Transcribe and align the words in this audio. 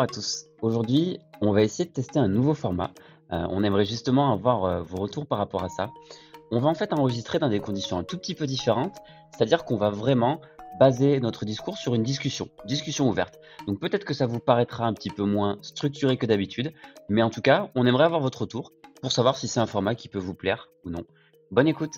Bonjour 0.00 0.12
à 0.12 0.14
tous. 0.14 0.46
Aujourd'hui, 0.62 1.18
on 1.42 1.52
va 1.52 1.62
essayer 1.62 1.84
de 1.84 1.92
tester 1.92 2.18
un 2.18 2.28
nouveau 2.28 2.54
format. 2.54 2.90
Euh, 3.32 3.46
on 3.50 3.62
aimerait 3.62 3.84
justement 3.84 4.32
avoir 4.32 4.64
euh, 4.64 4.80
vos 4.80 4.96
retours 4.96 5.26
par 5.26 5.36
rapport 5.36 5.62
à 5.62 5.68
ça. 5.68 5.90
On 6.50 6.58
va 6.58 6.70
en 6.70 6.74
fait 6.74 6.94
enregistrer 6.94 7.38
dans 7.38 7.50
des 7.50 7.60
conditions 7.60 7.98
un 7.98 8.02
tout 8.02 8.16
petit 8.16 8.34
peu 8.34 8.46
différentes, 8.46 8.96
c'est-à-dire 9.30 9.66
qu'on 9.66 9.76
va 9.76 9.90
vraiment 9.90 10.40
baser 10.78 11.20
notre 11.20 11.44
discours 11.44 11.76
sur 11.76 11.94
une 11.94 12.02
discussion, 12.02 12.48
discussion 12.64 13.10
ouverte. 13.10 13.38
Donc 13.66 13.78
peut-être 13.78 14.06
que 14.06 14.14
ça 14.14 14.24
vous 14.24 14.40
paraîtra 14.40 14.86
un 14.86 14.94
petit 14.94 15.10
peu 15.10 15.24
moins 15.24 15.58
structuré 15.60 16.16
que 16.16 16.24
d'habitude, 16.24 16.72
mais 17.10 17.22
en 17.22 17.28
tout 17.28 17.42
cas, 17.42 17.68
on 17.74 17.84
aimerait 17.84 18.04
avoir 18.04 18.22
votre 18.22 18.40
retour 18.40 18.72
pour 19.02 19.12
savoir 19.12 19.36
si 19.36 19.48
c'est 19.48 19.60
un 19.60 19.66
format 19.66 19.94
qui 19.94 20.08
peut 20.08 20.18
vous 20.18 20.32
plaire 20.32 20.70
ou 20.86 20.88
non. 20.88 21.04
Bonne 21.50 21.68
écoute 21.68 21.92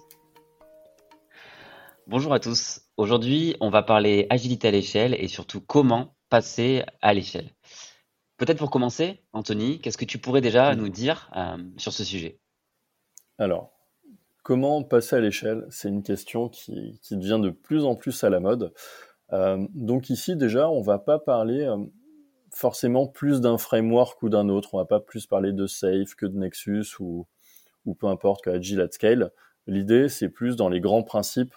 Bonjour 2.09 2.35
à 2.35 2.41
tous. 2.41 2.81
Aujourd'hui, 2.97 3.55
on 3.61 3.71
va 3.71 3.85
parler 3.85 4.27
agilité 4.29 4.67
à 4.67 4.71
l'échelle 4.73 5.15
et 5.15 5.29
surtout 5.29 5.61
comment 5.61 6.17
passer 6.31 6.83
à 7.01 7.15
l'échelle. 7.15 7.53
Peut-être 8.43 8.59
pour 8.59 8.73
commencer, 8.73 9.21
Anthony, 9.33 9.81
qu'est-ce 9.81 9.97
que 9.97 10.05
tu 10.05 10.19
pourrais 10.19 10.41
déjà 10.41 10.75
nous 10.75 10.89
dire 10.89 11.31
euh, 11.37 11.63
sur 11.77 11.93
ce 11.93 12.03
sujet? 12.03 12.41
Alors, 13.39 13.71
comment 14.43 14.83
passer 14.83 15.15
à 15.15 15.21
l'échelle? 15.21 15.65
C'est 15.71 15.87
une 15.87 16.03
question 16.03 16.49
qui, 16.49 16.99
devient 17.13 17.39
de 17.41 17.51
plus 17.51 17.85
en 17.85 17.95
plus 17.95 18.25
à 18.25 18.31
la 18.31 18.41
mode. 18.41 18.75
Euh, 19.33 19.65
donc 19.75 20.11
ici, 20.11 20.35
déjà, 20.35 20.69
on 20.69 20.81
va 20.81 20.99
pas 20.99 21.21
parler 21.21 21.63
euh, 21.63 21.77
forcément 22.51 23.07
plus 23.07 23.41
d'un 23.41 23.59
framework 23.59 24.21
ou 24.25 24.29
d'un 24.29 24.49
autre. 24.49 24.75
On 24.75 24.79
va 24.79 24.87
pas 24.87 24.99
plus 24.99 25.29
parler 25.29 25.53
de 25.53 25.69
Safe 25.69 26.17
que 26.17 26.27
de 26.27 26.37
Nexus 26.37 26.97
ou, 26.99 27.29
ou 27.85 27.95
peu 27.95 28.09
importe 28.09 28.43
que 28.43 28.51
Agile 28.51 28.81
at 28.81 28.91
Scale. 28.91 29.31
L'idée, 29.69 30.09
c'est 30.09 30.31
plus 30.31 30.57
dans 30.57 30.69
les 30.69 30.81
grands 30.81 31.05
principes. 31.05 31.55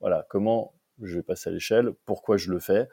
Voilà, 0.00 0.26
comment 0.28 0.74
je 1.00 1.16
vais 1.16 1.22
passer 1.22 1.48
à 1.48 1.52
l'échelle, 1.54 1.92
pourquoi 2.04 2.36
je 2.36 2.50
le 2.50 2.58
fais, 2.58 2.90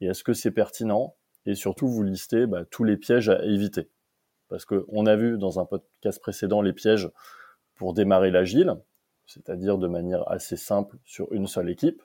et 0.00 0.06
est-ce 0.06 0.24
que 0.24 0.32
c'est 0.32 0.50
pertinent? 0.50 1.14
Et 1.46 1.54
surtout 1.54 1.88
vous 1.88 2.02
listez 2.02 2.46
bah, 2.46 2.64
tous 2.70 2.84
les 2.84 2.96
pièges 2.96 3.28
à 3.28 3.42
éviter. 3.44 3.88
Parce 4.48 4.64
qu'on 4.64 5.06
a 5.06 5.16
vu 5.16 5.38
dans 5.38 5.58
un 5.58 5.64
podcast 5.64 6.20
précédent 6.20 6.60
les 6.60 6.72
pièges 6.72 7.10
pour 7.74 7.94
démarrer 7.94 8.30
l'agile, 8.30 8.74
c'est-à-dire 9.26 9.78
de 9.78 9.88
manière 9.88 10.28
assez 10.30 10.56
simple 10.56 10.98
sur 11.04 11.32
une 11.32 11.46
seule 11.46 11.70
équipe. 11.70 12.02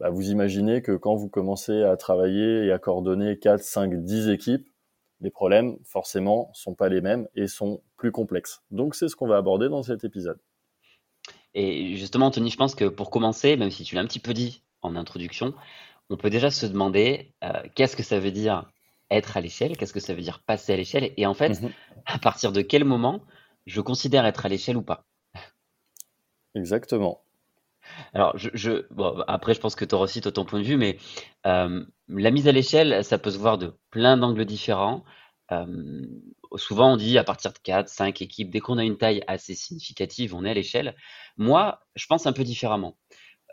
Bah, 0.00 0.10
vous 0.10 0.30
imaginez 0.30 0.82
que 0.82 0.92
quand 0.92 1.14
vous 1.14 1.28
commencez 1.28 1.82
à 1.82 1.96
travailler 1.96 2.66
et 2.66 2.72
à 2.72 2.78
coordonner 2.78 3.38
4, 3.38 3.62
5, 3.62 4.04
10 4.04 4.28
équipes, 4.28 4.68
les 5.20 5.30
problèmes, 5.30 5.78
forcément, 5.84 6.50
sont 6.52 6.74
pas 6.74 6.88
les 6.88 7.00
mêmes 7.00 7.26
et 7.34 7.46
sont 7.46 7.82
plus 7.96 8.12
complexes. 8.12 8.62
Donc, 8.70 8.94
c'est 8.94 9.08
ce 9.08 9.16
qu'on 9.16 9.26
va 9.26 9.38
aborder 9.38 9.68
dans 9.68 9.82
cet 9.82 10.04
épisode. 10.04 10.38
Et 11.54 11.96
justement, 11.96 12.26
Anthony, 12.26 12.50
je 12.50 12.58
pense 12.58 12.74
que 12.74 12.84
pour 12.84 13.08
commencer, 13.08 13.56
même 13.56 13.70
si 13.70 13.82
tu 13.84 13.94
l'as 13.94 14.02
un 14.02 14.06
petit 14.06 14.20
peu 14.20 14.34
dit 14.34 14.62
en 14.82 14.94
introduction, 14.94 15.54
on 16.10 16.18
peut 16.18 16.28
déjà 16.28 16.50
se 16.50 16.66
demander 16.66 17.32
euh, 17.42 17.62
qu'est-ce 17.74 17.96
que 17.96 18.02
ça 18.02 18.20
veut 18.20 18.30
dire 18.30 18.70
être 19.10 19.36
à 19.36 19.40
l'échelle, 19.40 19.76
qu'est-ce 19.76 19.92
que 19.92 20.00
ça 20.00 20.14
veut 20.14 20.22
dire 20.22 20.40
passer 20.40 20.72
à 20.72 20.76
l'échelle, 20.76 21.12
et 21.16 21.26
en 21.26 21.34
fait, 21.34 21.60
mmh 21.60 21.70
à 22.08 22.18
partir 22.18 22.52
de 22.52 22.62
quel 22.62 22.84
moment 22.84 23.20
je 23.66 23.80
considère 23.80 24.24
être 24.26 24.46
à 24.46 24.48
l'échelle 24.48 24.76
ou 24.76 24.82
pas? 24.82 25.04
Exactement. 26.54 27.20
Alors, 28.14 28.36
je, 28.36 28.84
après, 29.26 29.54
je 29.54 29.60
pense 29.60 29.74
que 29.74 29.84
tu 29.84 29.94
auras 29.94 30.04
aussi 30.04 30.20
ton 30.20 30.44
point 30.44 30.60
de 30.60 30.64
vue, 30.64 30.76
mais 30.76 30.98
euh, 31.46 31.84
la 32.08 32.30
mise 32.30 32.48
à 32.48 32.52
l'échelle, 32.52 33.04
ça 33.04 33.18
peut 33.18 33.30
se 33.30 33.38
voir 33.38 33.58
de 33.58 33.74
plein 33.90 34.16
d'angles 34.16 34.44
différents. 34.44 35.04
Euh, 35.52 36.06
souvent, 36.56 36.92
on 36.92 36.96
dit 36.96 37.18
à 37.18 37.24
partir 37.24 37.52
de 37.52 37.58
4, 37.58 37.88
5 37.88 38.22
équipes, 38.22 38.50
dès 38.50 38.60
qu'on 38.60 38.78
a 38.78 38.84
une 38.84 38.98
taille 38.98 39.22
assez 39.26 39.54
significative, 39.54 40.34
on 40.34 40.44
est 40.44 40.50
à 40.50 40.54
l'échelle. 40.54 40.96
Moi, 41.36 41.80
je 41.94 42.06
pense 42.06 42.26
un 42.26 42.32
peu 42.32 42.44
différemment. 42.44 42.96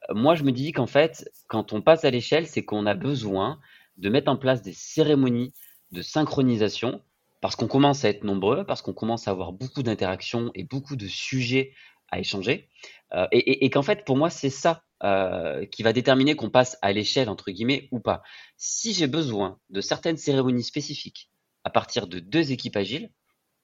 Moi, 0.10 0.36
je 0.36 0.44
me 0.44 0.52
dis 0.52 0.72
qu'en 0.72 0.88
fait, 0.88 1.30
quand 1.48 1.74
on 1.74 1.82
passe 1.82 2.04
à 2.04 2.10
l'échelle, 2.10 2.48
c'est 2.48 2.66
qu'on 2.66 2.86
a 2.86 2.94
besoin 2.94 3.60
de 3.98 4.10
mettre 4.10 4.32
en 4.32 4.38
place 4.38 4.62
des 4.62 4.74
cérémonies 4.74 5.54
de 5.92 6.02
synchronisation 6.02 7.02
parce 7.42 7.56
qu'on 7.56 7.68
commence 7.68 8.06
à 8.06 8.10
être 8.10 8.24
nombreux, 8.24 8.66
parce 8.66 8.82
qu'on 8.82 8.94
commence 8.94 9.28
à 9.28 9.32
avoir 9.32 9.52
beaucoup 9.52 9.84
d'interactions 9.84 10.52
et 10.56 10.64
beaucoup 10.64 10.96
de 10.96 11.08
sujets 11.08 11.74
à 12.10 12.20
échanger. 12.20 12.70
Euh, 13.14 13.28
et, 13.32 13.70
qu'en 13.70 13.82
fait, 13.82 14.06
pour 14.06 14.16
moi, 14.16 14.30
c'est 14.30 14.50
ça 14.50 14.84
euh, 15.04 15.66
qui 15.66 15.84
va 15.84 15.92
déterminer 15.92 16.36
qu'on 16.36 16.50
passe 16.50 16.78
à 16.82 16.94
l'échelle, 16.94 17.30
entre 17.30 17.52
guillemets, 17.52 17.90
ou 17.92 18.00
pas. 18.00 18.24
Si 18.56 18.94
j'ai 18.94 19.08
besoin 19.08 19.60
de 19.70 19.82
certaines 19.82 20.18
cérémonies 20.18 20.64
spécifiques 20.64 21.30
à 21.64 21.70
partir 21.70 22.08
de 22.08 22.20
deux 22.20 22.52
équipes 22.52 22.78
agiles, 22.78 23.12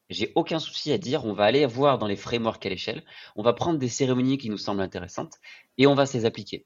j'ai 0.09 0.31
aucun 0.35 0.59
souci 0.59 0.91
à 0.91 0.97
dire, 0.97 1.25
on 1.25 1.33
va 1.33 1.45
aller 1.45 1.65
voir 1.65 1.99
dans 1.99 2.07
les 2.07 2.15
frameworks 2.15 2.65
à 2.65 2.69
l'échelle, 2.69 3.03
on 3.35 3.43
va 3.43 3.53
prendre 3.53 3.79
des 3.79 3.89
cérémonies 3.89 4.37
qui 4.37 4.49
nous 4.49 4.57
semblent 4.57 4.81
intéressantes 4.81 5.35
et 5.77 5.87
on 5.87 5.93
va 5.93 6.05
les 6.13 6.25
appliquer. 6.25 6.65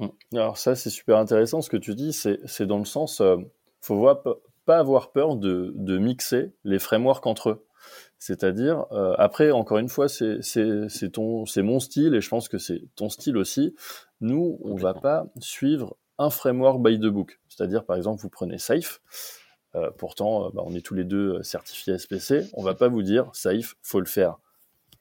Mm. 0.00 0.36
Alors 0.36 0.58
ça, 0.58 0.74
c'est 0.74 0.90
super 0.90 1.18
intéressant 1.18 1.60
ce 1.60 1.70
que 1.70 1.76
tu 1.76 1.94
dis. 1.94 2.12
C'est 2.12 2.66
dans 2.66 2.78
le 2.78 2.84
sens, 2.84 3.20
euh, 3.20 3.36
faut 3.80 3.96
voir, 3.96 4.22
pas 4.64 4.78
avoir 4.78 5.12
peur 5.12 5.36
de, 5.36 5.72
de, 5.76 5.98
mixer 5.98 6.52
les 6.64 6.78
frameworks 6.78 7.26
entre 7.26 7.50
eux. 7.50 7.66
C'est-à-dire, 8.18 8.86
euh, 8.92 9.14
après, 9.18 9.50
encore 9.50 9.78
une 9.78 9.88
fois, 9.88 10.08
c'est 10.08 11.10
ton, 11.12 11.46
c'est 11.46 11.62
mon 11.62 11.80
style 11.80 12.14
et 12.14 12.20
je 12.20 12.28
pense 12.28 12.48
que 12.48 12.58
c'est 12.58 12.82
ton 12.96 13.08
style 13.08 13.36
aussi. 13.36 13.74
Nous, 14.20 14.58
on 14.62 14.74
va 14.74 14.92
pas 14.94 15.26
suivre 15.38 15.96
un 16.18 16.30
framework 16.30 16.82
by 16.82 16.98
the 16.98 17.06
book. 17.06 17.40
C'est-à-dire, 17.48 17.84
par 17.84 17.96
exemple, 17.96 18.20
vous 18.20 18.28
prenez 18.28 18.58
Safe. 18.58 19.00
Euh, 19.74 19.90
pourtant, 19.96 20.46
euh, 20.46 20.50
bah, 20.52 20.62
on 20.64 20.74
est 20.74 20.84
tous 20.84 20.94
les 20.94 21.04
deux 21.04 21.42
certifiés 21.42 21.96
SPC. 21.96 22.50
On 22.54 22.62
va 22.62 22.74
pas 22.74 22.88
vous 22.88 23.02
dire 23.02 23.30
Safe, 23.32 23.76
faut 23.82 24.00
le 24.00 24.06
faire 24.06 24.36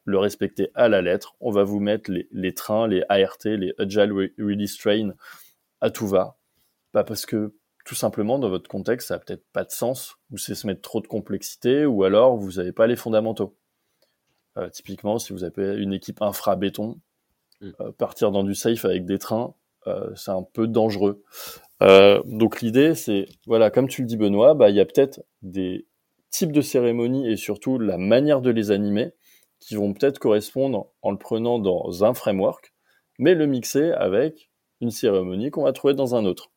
le 0.06 0.18
respecter 0.18 0.72
à 0.76 0.90
la 0.90 1.02
lettre. 1.02 1.36
On 1.40 1.52
va 1.52 1.64
vous 1.64 1.80
mettre 1.80 2.12
les, 2.32 2.54
trains, 2.54 2.88
les 2.88 3.04
ART, 3.10 3.38
les 3.46 3.74
Agile 3.78 4.12
Release 4.38 4.78
Train 4.78 5.14
à 5.82 5.90
tout 5.90 6.08
va. 6.08 6.38
Pas 6.92 7.04
parce 7.04 7.26
que 7.26 7.54
tout 7.86 7.96
simplement 7.96 8.40
dans 8.40 8.50
votre 8.50 8.70
contexte 8.70 9.08
ça 9.08 9.16
n'a 9.16 9.20
peut-être 9.20 9.46
pas 9.52 9.64
de 9.64 9.72
sens, 9.72 10.16
ou 10.32 10.38
c'est 10.38 10.56
se 10.56 10.68
mettre 10.68 10.82
trop 10.82 11.02
de 11.02 11.08
complexité, 11.08 11.86
ou 11.86 12.04
alors 12.04 12.38
vous 12.38 12.54
n'avez 12.54 12.72
pas 12.72 12.88
les 12.88 12.96
fondamentaux. 12.96 13.56
Euh, 14.58 14.70
typiquement, 14.70 15.20
si 15.20 15.34
vous 15.34 15.44
avez 15.44 15.78
une 15.78 15.94
équipe 15.94 16.22
infra-béton, 16.22 17.00
mm. 17.62 17.70
euh, 17.82 17.92
partir 17.92 18.32
dans 18.32 18.44
du 18.44 18.56
safe 18.56 18.86
avec 18.86 19.06
des 19.06 19.20
trains, 19.20 19.54
euh, 19.88 20.10
c'est 20.16 20.32
un 20.32 20.44
peu 20.44 20.68
dangereux. 20.68 21.24
donc 21.82 22.62
l'idée, 22.62 22.94
c'est, 22.96 23.28
voilà, 23.48 23.72
comme 23.72 23.88
tu 23.88 24.02
le 24.02 24.08
dis 24.08 24.18
Benoît, 24.18 24.54
bah, 24.54 24.70
il 24.70 24.76
y 24.76 24.82
a 24.82 24.86
peut-être 24.86 25.22
des 25.42 25.88
types 26.30 26.52
de 26.52 26.62
cérémonies 26.62 27.28
et 27.28 27.38
surtout 27.38 27.80
la 27.80 27.98
manière 27.98 28.42
de 28.42 28.50
les 28.50 28.72
animer 28.72 29.14
qui 29.60 29.76
vont 29.76 29.94
peut-être 29.94 30.20
correspondre 30.20 30.88
en 31.02 31.12
le 31.12 31.18
prenant 31.18 31.60
dans 31.60 32.04
un 32.04 32.14
framework, 32.14 32.74
mais 33.18 33.36
le 33.36 33.46
mixer 33.46 33.92
avec 33.92 34.50
une 34.82 34.92
cérémonie 34.92 35.52
qu'on 35.52 35.64
va 35.64 35.74
trouver 35.74 35.94
dans 35.94 36.16
un 36.16 36.26
autre. 36.26 36.52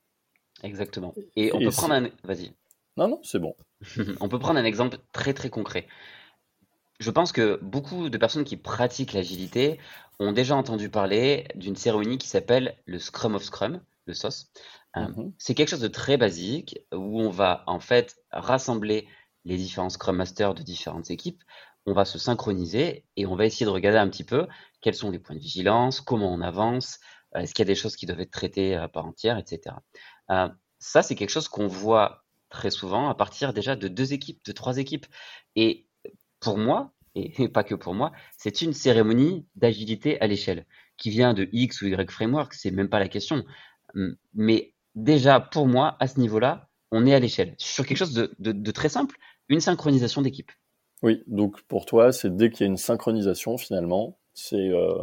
Exactement. 0.62 1.12
Et 1.36 1.52
on 1.52 1.58
peut 1.58 1.70
prendre 1.70 1.94
un... 1.94 2.08
Vas-y. 2.24 2.52
Non, 2.96 3.08
non, 3.08 3.20
c'est 3.22 3.38
bon. 3.38 3.56
on 4.20 4.28
peut 4.28 4.38
prendre 4.38 4.58
un 4.58 4.64
exemple 4.64 4.98
très 5.12 5.34
très 5.34 5.50
concret. 5.50 5.86
Je 7.00 7.10
pense 7.10 7.32
que 7.32 7.58
beaucoup 7.62 8.10
de 8.10 8.18
personnes 8.18 8.44
qui 8.44 8.56
pratiquent 8.56 9.12
l'agilité 9.12 9.78
ont 10.20 10.32
déjà 10.32 10.54
entendu 10.54 10.88
parler 10.88 11.48
d'une 11.56 11.74
cérémonie 11.74 12.18
qui 12.18 12.28
s'appelle 12.28 12.76
le 12.86 12.98
Scrum 12.98 13.34
of 13.34 13.42
Scrum, 13.42 13.80
le 14.06 14.14
SOS. 14.14 14.52
Euh, 14.96 15.08
mhm. 15.08 15.32
C'est 15.38 15.54
quelque 15.54 15.70
chose 15.70 15.80
de 15.80 15.88
très 15.88 16.16
basique 16.16 16.78
où 16.92 17.20
on 17.20 17.30
va 17.30 17.64
en 17.66 17.80
fait 17.80 18.16
rassembler 18.30 19.08
les 19.44 19.56
différents 19.56 19.88
Scrum 19.88 20.16
Masters 20.16 20.54
de 20.54 20.62
différentes 20.62 21.10
équipes 21.10 21.42
on 21.86 21.92
va 21.92 22.04
se 22.04 22.18
synchroniser 22.18 23.04
et 23.16 23.26
on 23.26 23.36
va 23.36 23.46
essayer 23.46 23.66
de 23.66 23.70
regarder 23.70 23.98
un 23.98 24.08
petit 24.08 24.24
peu 24.24 24.46
quels 24.80 24.94
sont 24.94 25.10
les 25.10 25.18
points 25.18 25.36
de 25.36 25.40
vigilance, 25.40 26.00
comment 26.00 26.32
on 26.32 26.40
avance, 26.40 26.98
euh, 27.36 27.40
est-ce 27.40 27.54
qu'il 27.54 27.62
y 27.64 27.68
a 27.68 27.72
des 27.72 27.74
choses 27.74 27.96
qui 27.96 28.06
doivent 28.06 28.20
être 28.20 28.30
traitées 28.30 28.74
à 28.74 28.88
part 28.88 29.06
entière, 29.06 29.38
etc. 29.38 29.76
Euh, 30.30 30.48
ça, 30.78 31.02
c'est 31.02 31.14
quelque 31.14 31.30
chose 31.30 31.48
qu'on 31.48 31.66
voit 31.66 32.24
très 32.50 32.70
souvent 32.70 33.08
à 33.08 33.14
partir 33.14 33.52
déjà 33.52 33.76
de 33.76 33.88
deux 33.88 34.12
équipes, 34.12 34.44
de 34.44 34.52
trois 34.52 34.78
équipes. 34.78 35.06
Et 35.56 35.86
pour 36.40 36.58
moi, 36.58 36.92
et 37.14 37.48
pas 37.48 37.64
que 37.64 37.74
pour 37.74 37.94
moi, 37.94 38.12
c'est 38.38 38.62
une 38.62 38.72
cérémonie 38.72 39.46
d'agilité 39.54 40.20
à 40.20 40.26
l'échelle 40.26 40.66
qui 40.96 41.10
vient 41.10 41.34
de 41.34 41.48
X 41.52 41.82
ou 41.82 41.86
Y 41.86 42.10
framework, 42.10 42.54
c'est 42.54 42.70
même 42.70 42.88
pas 42.88 42.98
la 42.98 43.08
question. 43.08 43.44
Mais 44.34 44.74
déjà, 44.94 45.40
pour 45.40 45.66
moi, 45.66 45.96
à 46.00 46.08
ce 46.08 46.18
niveau-là, 46.20 46.68
on 46.90 47.06
est 47.06 47.14
à 47.14 47.18
l'échelle. 47.18 47.54
Sur 47.58 47.86
quelque 47.86 47.98
chose 47.98 48.12
de 48.14 48.70
très 48.70 48.88
simple, 48.88 49.16
une 49.48 49.60
synchronisation 49.60 50.22
d'équipe. 50.22 50.50
Oui, 51.02 51.22
donc 51.26 51.62
pour 51.62 51.86
toi, 51.86 52.12
c'est 52.12 52.34
dès 52.34 52.50
qu'il 52.50 52.60
y 52.60 52.68
a 52.68 52.70
une 52.70 52.76
synchronisation, 52.76 53.58
finalement, 53.58 54.18
c'est 54.34 54.68
euh, 54.68 54.94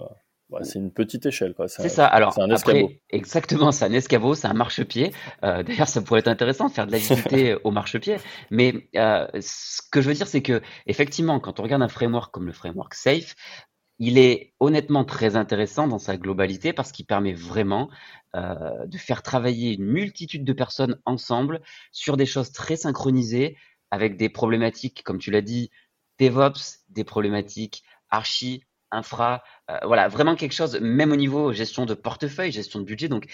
c'est 0.64 0.80
une 0.80 0.92
petite 0.92 1.26
échelle. 1.26 1.54
C'est 1.68 1.90
ça. 1.90 2.08
Alors, 2.08 2.38
un 2.40 2.50
après, 2.50 3.00
exactement, 3.10 3.72
c'est 3.72 3.86
un 3.86 3.94
escabeau, 3.94 4.34
c'est 4.34 4.48
un 4.48 4.54
marchepied. 4.54 5.12
Euh, 5.44 5.62
d'ailleurs, 5.64 5.88
ça 5.88 6.02
pourrait 6.02 6.22
être 6.22 6.28
intéressant 6.28 6.68
de 6.68 6.72
faire 6.72 6.88
de 6.88 6.92
l'agilité 6.92 7.56
au 7.64 7.72
marchepied. 7.72 8.18
Mais 8.50 8.90
euh, 8.96 9.28
ce 9.40 9.82
que 9.92 10.02
je 10.02 10.08
veux 10.08 10.16
dire, 10.16 10.28
c'est 10.28 10.42
que 10.42 10.62
effectivement, 10.88 11.40
quand 11.40 11.60
on 11.60 11.64
regarde 11.64 11.84
un 11.84 11.88
framework 11.88 12.34
comme 12.34 12.48
le 12.48 12.54
framework 12.54 12.96
Safe, 12.96 13.36
il 14.00 14.18
est 14.18 14.54
honnêtement 14.60 15.04
très 15.04 15.36
intéressant 15.36 15.88
dans 15.88 16.00
sa 16.00 16.18
globalité 16.18 16.74
parce 16.74 16.92
qu'il 16.92 17.06
permet 17.06 17.34
vraiment 17.34 17.90
euh, 18.36 18.86
de 18.88 18.98
faire 18.98 19.22
travailler 19.22 19.74
une 19.76 19.86
multitude 19.86 20.46
de 20.46 20.54
personnes 20.54 20.98
ensemble 21.06 21.62
sur 21.92 22.18
des 22.18 22.26
choses 22.26 22.52
très 22.52 22.78
synchronisées 22.78 23.58
avec 23.92 24.18
des 24.18 24.30
problématiques, 24.30 25.04
comme 25.04 25.20
tu 25.20 25.32
l'as 25.32 25.42
dit, 25.42 25.70
DevOps, 26.20 26.80
des 26.90 27.04
problématiques 27.04 27.84
archi, 28.10 28.64
infra, 28.92 29.44
euh, 29.70 29.78
voilà, 29.86 30.08
vraiment 30.08 30.36
quelque 30.36 30.54
chose, 30.54 30.80
même 30.82 31.12
au 31.12 31.16
niveau 31.16 31.54
gestion 31.54 31.86
de 31.86 31.94
portefeuille, 31.94 32.52
gestion 32.52 32.80
de 32.80 32.86
budget. 32.86 33.08
Donc, 33.08 33.28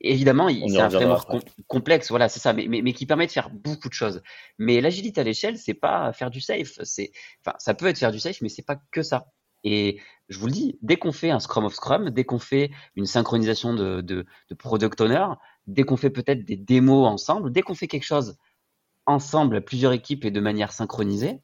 évidemment, 0.00 0.48
c'est 0.48 0.80
un 0.80 0.90
framework 0.90 1.30
complexe, 1.66 2.10
voilà, 2.10 2.28
c'est 2.28 2.40
ça, 2.40 2.52
mais, 2.52 2.66
mais, 2.66 2.92
qui 2.92 3.06
permet 3.06 3.26
de 3.26 3.32
faire 3.32 3.50
beaucoup 3.50 3.88
de 3.88 3.94
choses. 3.94 4.22
Mais 4.58 4.80
l'agilité 4.80 5.20
à 5.20 5.24
l'échelle, 5.24 5.56
c'est 5.56 5.74
pas 5.74 6.12
faire 6.12 6.30
du 6.30 6.40
safe. 6.40 6.78
C'est, 6.82 7.12
enfin, 7.44 7.56
ça 7.58 7.74
peut 7.74 7.86
être 7.86 7.98
faire 7.98 8.12
du 8.12 8.20
safe, 8.20 8.40
mais 8.40 8.48
c'est 8.48 8.66
pas 8.66 8.80
que 8.90 9.02
ça. 9.02 9.26
Et 9.64 10.00
je 10.28 10.38
vous 10.38 10.46
le 10.46 10.52
dis, 10.52 10.78
dès 10.82 10.96
qu'on 10.96 11.12
fait 11.12 11.30
un 11.30 11.40
Scrum 11.40 11.64
of 11.64 11.74
Scrum, 11.74 12.10
dès 12.10 12.24
qu'on 12.24 12.38
fait 12.38 12.70
une 12.94 13.06
synchronisation 13.06 13.74
de, 13.74 14.00
de, 14.00 14.24
de 14.48 14.54
product 14.54 15.00
owner, 15.00 15.26
dès 15.66 15.82
qu'on 15.82 15.96
fait 15.96 16.10
peut-être 16.10 16.44
des 16.44 16.56
démos 16.56 17.06
ensemble, 17.08 17.52
dès 17.52 17.62
qu'on 17.62 17.74
fait 17.74 17.88
quelque 17.88 18.04
chose 18.04 18.36
ensemble, 19.06 19.64
plusieurs 19.64 19.92
équipes 19.92 20.24
et 20.24 20.30
de 20.30 20.40
manière 20.40 20.72
synchronisée, 20.72 21.40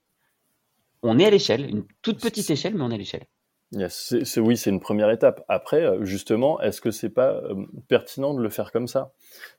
on 1.05 1.19
est 1.19 1.27
à 1.27 1.31
l'échelle, 1.31 1.69
une 1.69 1.85
toute 2.03 2.21
petite 2.21 2.49
échelle, 2.51 2.75
mais 2.75 2.83
on 2.83 2.91
est 2.91 2.95
à 2.95 2.99
l'échelle. 2.99 3.27
c'est, 3.89 4.41
oui, 4.41 4.57
c'est 4.57 4.71
une 4.71 4.81
première 4.81 5.11
étape. 5.11 5.45
Après, 5.49 5.85
euh, 5.85 6.05
justement, 6.05 6.61
est-ce 6.61 6.81
que 6.81 6.91
c'est 6.91 7.11
pas 7.11 7.35
euh, 7.35 7.67
pertinent 7.89 8.35
de 8.35 8.41
le 8.41 8.49
faire 8.49 8.73
comme 8.73 8.89
ça? 8.89 9.13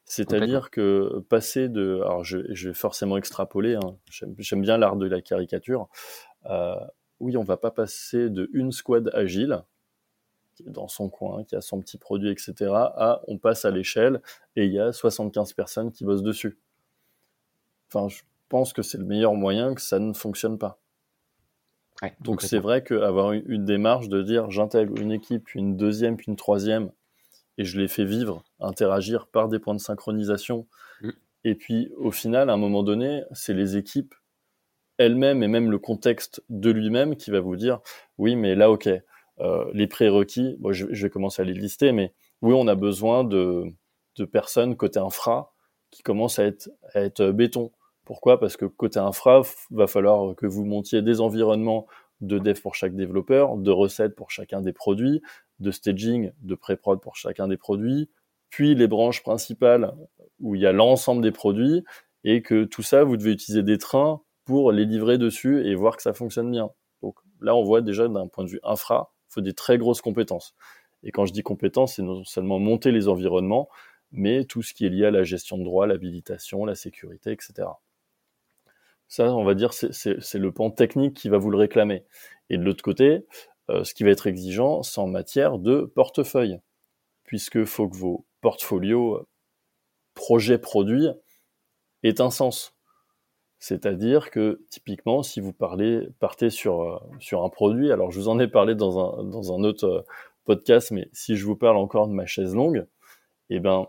C'est-à-dire 0.05 0.71
que 0.71 1.23
passer 1.29 1.69
de, 1.69 2.01
alors 2.03 2.23
je, 2.23 2.39
vais 2.67 2.73
forcément 2.73 3.17
extrapoler, 3.17 3.75
hein, 3.75 3.95
j'aime, 4.09 4.61
bien 4.61 4.77
l'art 4.77 4.95
de 4.95 5.07
la 5.07 5.21
caricature. 5.21 5.87
Euh, 6.49 6.75
oui, 7.19 7.37
on 7.37 7.43
va 7.43 7.57
pas 7.57 7.71
passer 7.71 8.29
de 8.29 8.49
une 8.53 8.71
squad 8.71 9.09
agile 9.13 9.63
qui 10.55 10.63
est 10.63 10.71
dans 10.71 10.87
son 10.87 11.09
coin, 11.09 11.43
qui 11.43 11.55
a 11.55 11.61
son 11.61 11.79
petit 11.79 11.97
produit, 11.97 12.29
etc., 12.29 12.53
à 12.71 13.21
on 13.27 13.37
passe 13.37 13.65
à 13.65 13.71
l'échelle 13.71 14.21
et 14.55 14.65
il 14.65 14.73
y 14.73 14.79
a 14.79 14.93
75 14.93 15.53
personnes 15.53 15.91
qui 15.91 16.05
bossent 16.05 16.23
dessus. 16.23 16.57
Enfin, 17.89 18.07
je 18.07 18.21
pense 18.49 18.73
que 18.73 18.81
c'est 18.81 18.97
le 18.97 19.05
meilleur 19.05 19.33
moyen 19.33 19.75
que 19.75 19.81
ça 19.81 19.99
ne 19.99 20.13
fonctionne 20.13 20.57
pas. 20.57 20.79
Donc 22.21 22.41
c'est 22.41 22.59
vrai 22.59 22.83
qu'avoir 22.83 23.31
une, 23.31 23.43
une 23.47 23.65
démarche 23.65 24.09
de 24.09 24.21
dire 24.21 24.51
j'intègre 24.51 24.97
une 24.99 25.11
équipe, 25.11 25.45
puis 25.45 25.59
une 25.59 25.77
deuxième, 25.77 26.17
puis 26.17 26.25
une 26.27 26.35
troisième, 26.35 26.91
et 27.57 27.63
je 27.63 27.79
les 27.79 27.87
fais 27.87 28.05
vivre, 28.05 28.43
interagir 28.59 29.27
par 29.27 29.47
des 29.47 29.59
points 29.59 29.75
de 29.75 29.79
synchronisation. 29.79 30.67
Mm. 31.01 31.09
Et 31.45 31.55
puis 31.55 31.91
au 31.97 32.11
final, 32.11 32.49
à 32.49 32.53
un 32.53 32.57
moment 32.57 32.83
donné, 32.83 33.23
c'est 33.31 33.53
les 33.53 33.77
équipes 33.77 34.13
elles-mêmes 34.97 35.43
et 35.43 35.47
même 35.47 35.71
le 35.71 35.79
contexte 35.79 36.43
de 36.49 36.71
lui-même 36.71 37.15
qui 37.15 37.31
va 37.31 37.39
vous 37.39 37.55
dire 37.55 37.79
oui, 38.17 38.35
mais 38.35 38.55
là, 38.55 38.71
ok, 38.71 38.89
euh, 39.39 39.65
les 39.73 39.87
prérequis, 39.87 40.57
je, 40.71 40.85
vais 40.85 41.09
commencer 41.09 41.41
à 41.41 41.45
les 41.45 41.53
lister, 41.53 41.91
mais 41.91 42.13
oui, 42.41 42.53
on 42.55 42.67
a 42.67 42.75
besoin 42.75 43.23
de, 43.23 43.65
de 44.17 44.25
personnes 44.25 44.75
côté 44.77 44.99
infra 44.99 45.53
qui 45.91 46.03
commencent 46.03 46.39
à 46.39 46.45
être, 46.45 46.69
à 46.93 47.01
être 47.01 47.31
béton. 47.31 47.71
Pourquoi? 48.05 48.39
Parce 48.39 48.55
que 48.55 48.65
côté 48.65 48.99
infra, 48.99 49.41
va 49.71 49.87
falloir 49.87 50.35
que 50.35 50.45
vous 50.45 50.63
montiez 50.63 51.01
des 51.01 51.21
environnements 51.21 51.87
de 52.21 52.39
dev 52.39 52.59
pour 52.61 52.75
chaque 52.75 52.95
développeur, 52.95 53.57
de 53.57 53.71
recettes 53.71 54.15
pour 54.15 54.31
chacun 54.31 54.61
des 54.61 54.73
produits, 54.73 55.21
de 55.59 55.71
staging, 55.71 56.31
de 56.41 56.55
pré-prod 56.55 57.01
pour 57.01 57.15
chacun 57.15 57.47
des 57.47 57.57
produits, 57.57 58.09
puis 58.49 58.75
les 58.75 58.87
branches 58.87 59.23
principales 59.23 59.93
où 60.39 60.55
il 60.55 60.61
y 60.61 60.65
a 60.65 60.71
l'ensemble 60.71 61.21
des 61.21 61.31
produits, 61.31 61.83
et 62.23 62.41
que 62.41 62.63
tout 62.63 62.81
ça, 62.83 63.03
vous 63.03 63.17
devez 63.17 63.31
utiliser 63.31 63.63
des 63.63 63.77
trains 63.77 64.21
pour 64.45 64.71
les 64.71 64.85
livrer 64.85 65.17
dessus 65.17 65.65
et 65.65 65.75
voir 65.75 65.95
que 65.95 66.01
ça 66.01 66.13
fonctionne 66.13 66.51
bien. 66.51 66.69
Donc 67.01 67.17
là, 67.41 67.55
on 67.55 67.63
voit 67.63 67.81
déjà 67.81 68.07
d'un 68.07 68.27
point 68.27 68.43
de 68.43 68.49
vue 68.49 68.59
infra, 68.63 69.13
il 69.29 69.33
faut 69.33 69.41
des 69.41 69.53
très 69.53 69.77
grosses 69.77 70.01
compétences. 70.01 70.55
Et 71.03 71.11
quand 71.11 71.25
je 71.25 71.33
dis 71.33 71.43
compétences, 71.43 71.95
c'est 71.95 72.03
non 72.03 72.23
seulement 72.23 72.59
monter 72.59 72.91
les 72.91 73.07
environnements, 73.07 73.69
mais 74.11 74.45
tout 74.45 74.61
ce 74.63 74.73
qui 74.73 74.85
est 74.85 74.89
lié 74.89 75.05
à 75.05 75.11
la 75.11 75.23
gestion 75.23 75.57
de 75.57 75.63
droit, 75.63 75.85
l'habilitation, 75.85 76.65
la 76.65 76.75
sécurité, 76.75 77.31
etc. 77.31 77.67
Ça, 79.07 79.33
on 79.33 79.43
va 79.43 79.53
dire, 79.53 79.73
c'est 79.73 80.33
le 80.33 80.51
pan 80.51 80.71
technique 80.71 81.15
qui 81.15 81.29
va 81.29 81.37
vous 81.37 81.51
le 81.51 81.57
réclamer. 81.57 82.03
Et 82.49 82.57
de 82.57 82.63
l'autre 82.63 82.83
côté, 82.83 83.25
euh, 83.69 83.83
ce 83.83 83.93
qui 83.93 84.03
va 84.03 84.11
être 84.11 84.27
exigeant, 84.27 84.83
c'est 84.83 84.99
en 84.99 85.07
matière 85.07 85.57
de 85.57 85.91
portefeuille, 85.95 86.59
puisque 87.23 87.65
faut 87.65 87.89
que 87.89 87.97
vos 87.97 88.25
portfolios 88.41 89.15
euh, 89.15 89.27
projets 90.13 90.59
produits 90.59 91.07
aient 92.03 92.21
un 92.21 92.29
sens. 92.29 92.75
C'est-à-dire 93.59 94.29
que 94.31 94.63
typiquement, 94.69 95.23
si 95.23 95.39
vous 95.39 95.53
parlez, 95.53 96.07
partez 96.19 96.49
sur, 96.49 96.81
euh, 96.81 97.43
un 97.43 97.49
produit, 97.49 97.91
alors 97.91 98.11
je 98.11 98.19
vous 98.19 98.27
en 98.27 98.39
ai 98.39 98.47
parlé 98.47 98.75
dans 98.75 98.99
un, 98.99 99.63
autre 99.63 100.05
podcast, 100.45 100.91
mais 100.91 101.09
si 101.13 101.35
je 101.35 101.45
vous 101.45 101.55
parle 101.55 101.77
encore 101.77 102.07
de 102.07 102.13
ma 102.13 102.25
chaise 102.27 102.53
longue, 102.53 102.85
eh 103.49 103.59
ben, 103.59 103.87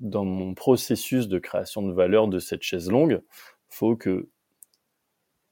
dans 0.00 0.24
mon 0.24 0.54
processus 0.54 1.28
de 1.28 1.38
création 1.38 1.82
de 1.82 1.92
valeur 1.92 2.28
de 2.28 2.38
cette 2.38 2.62
chaise 2.62 2.90
longue, 2.90 3.22
faut 3.70 3.96
que 3.96 4.28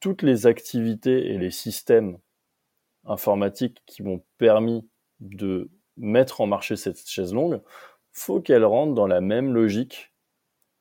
toutes 0.01 0.23
les 0.23 0.47
activités 0.47 1.33
et 1.33 1.39
les 1.39 1.51
systèmes 1.51 2.19
informatiques 3.05 3.83
qui 3.87 4.03
m'ont 4.03 4.23
permis 4.37 4.89
de 5.21 5.71
mettre 5.97 6.41
en 6.41 6.47
marché 6.47 6.77
cette 6.77 7.05
chaise 7.09 7.33
longue, 7.33 7.61
faut 8.13 8.41
qu'elles 8.41 8.65
rentrent 8.65 8.95
dans 8.95 9.07
la 9.07 9.21
même 9.21 9.53
logique 9.53 10.13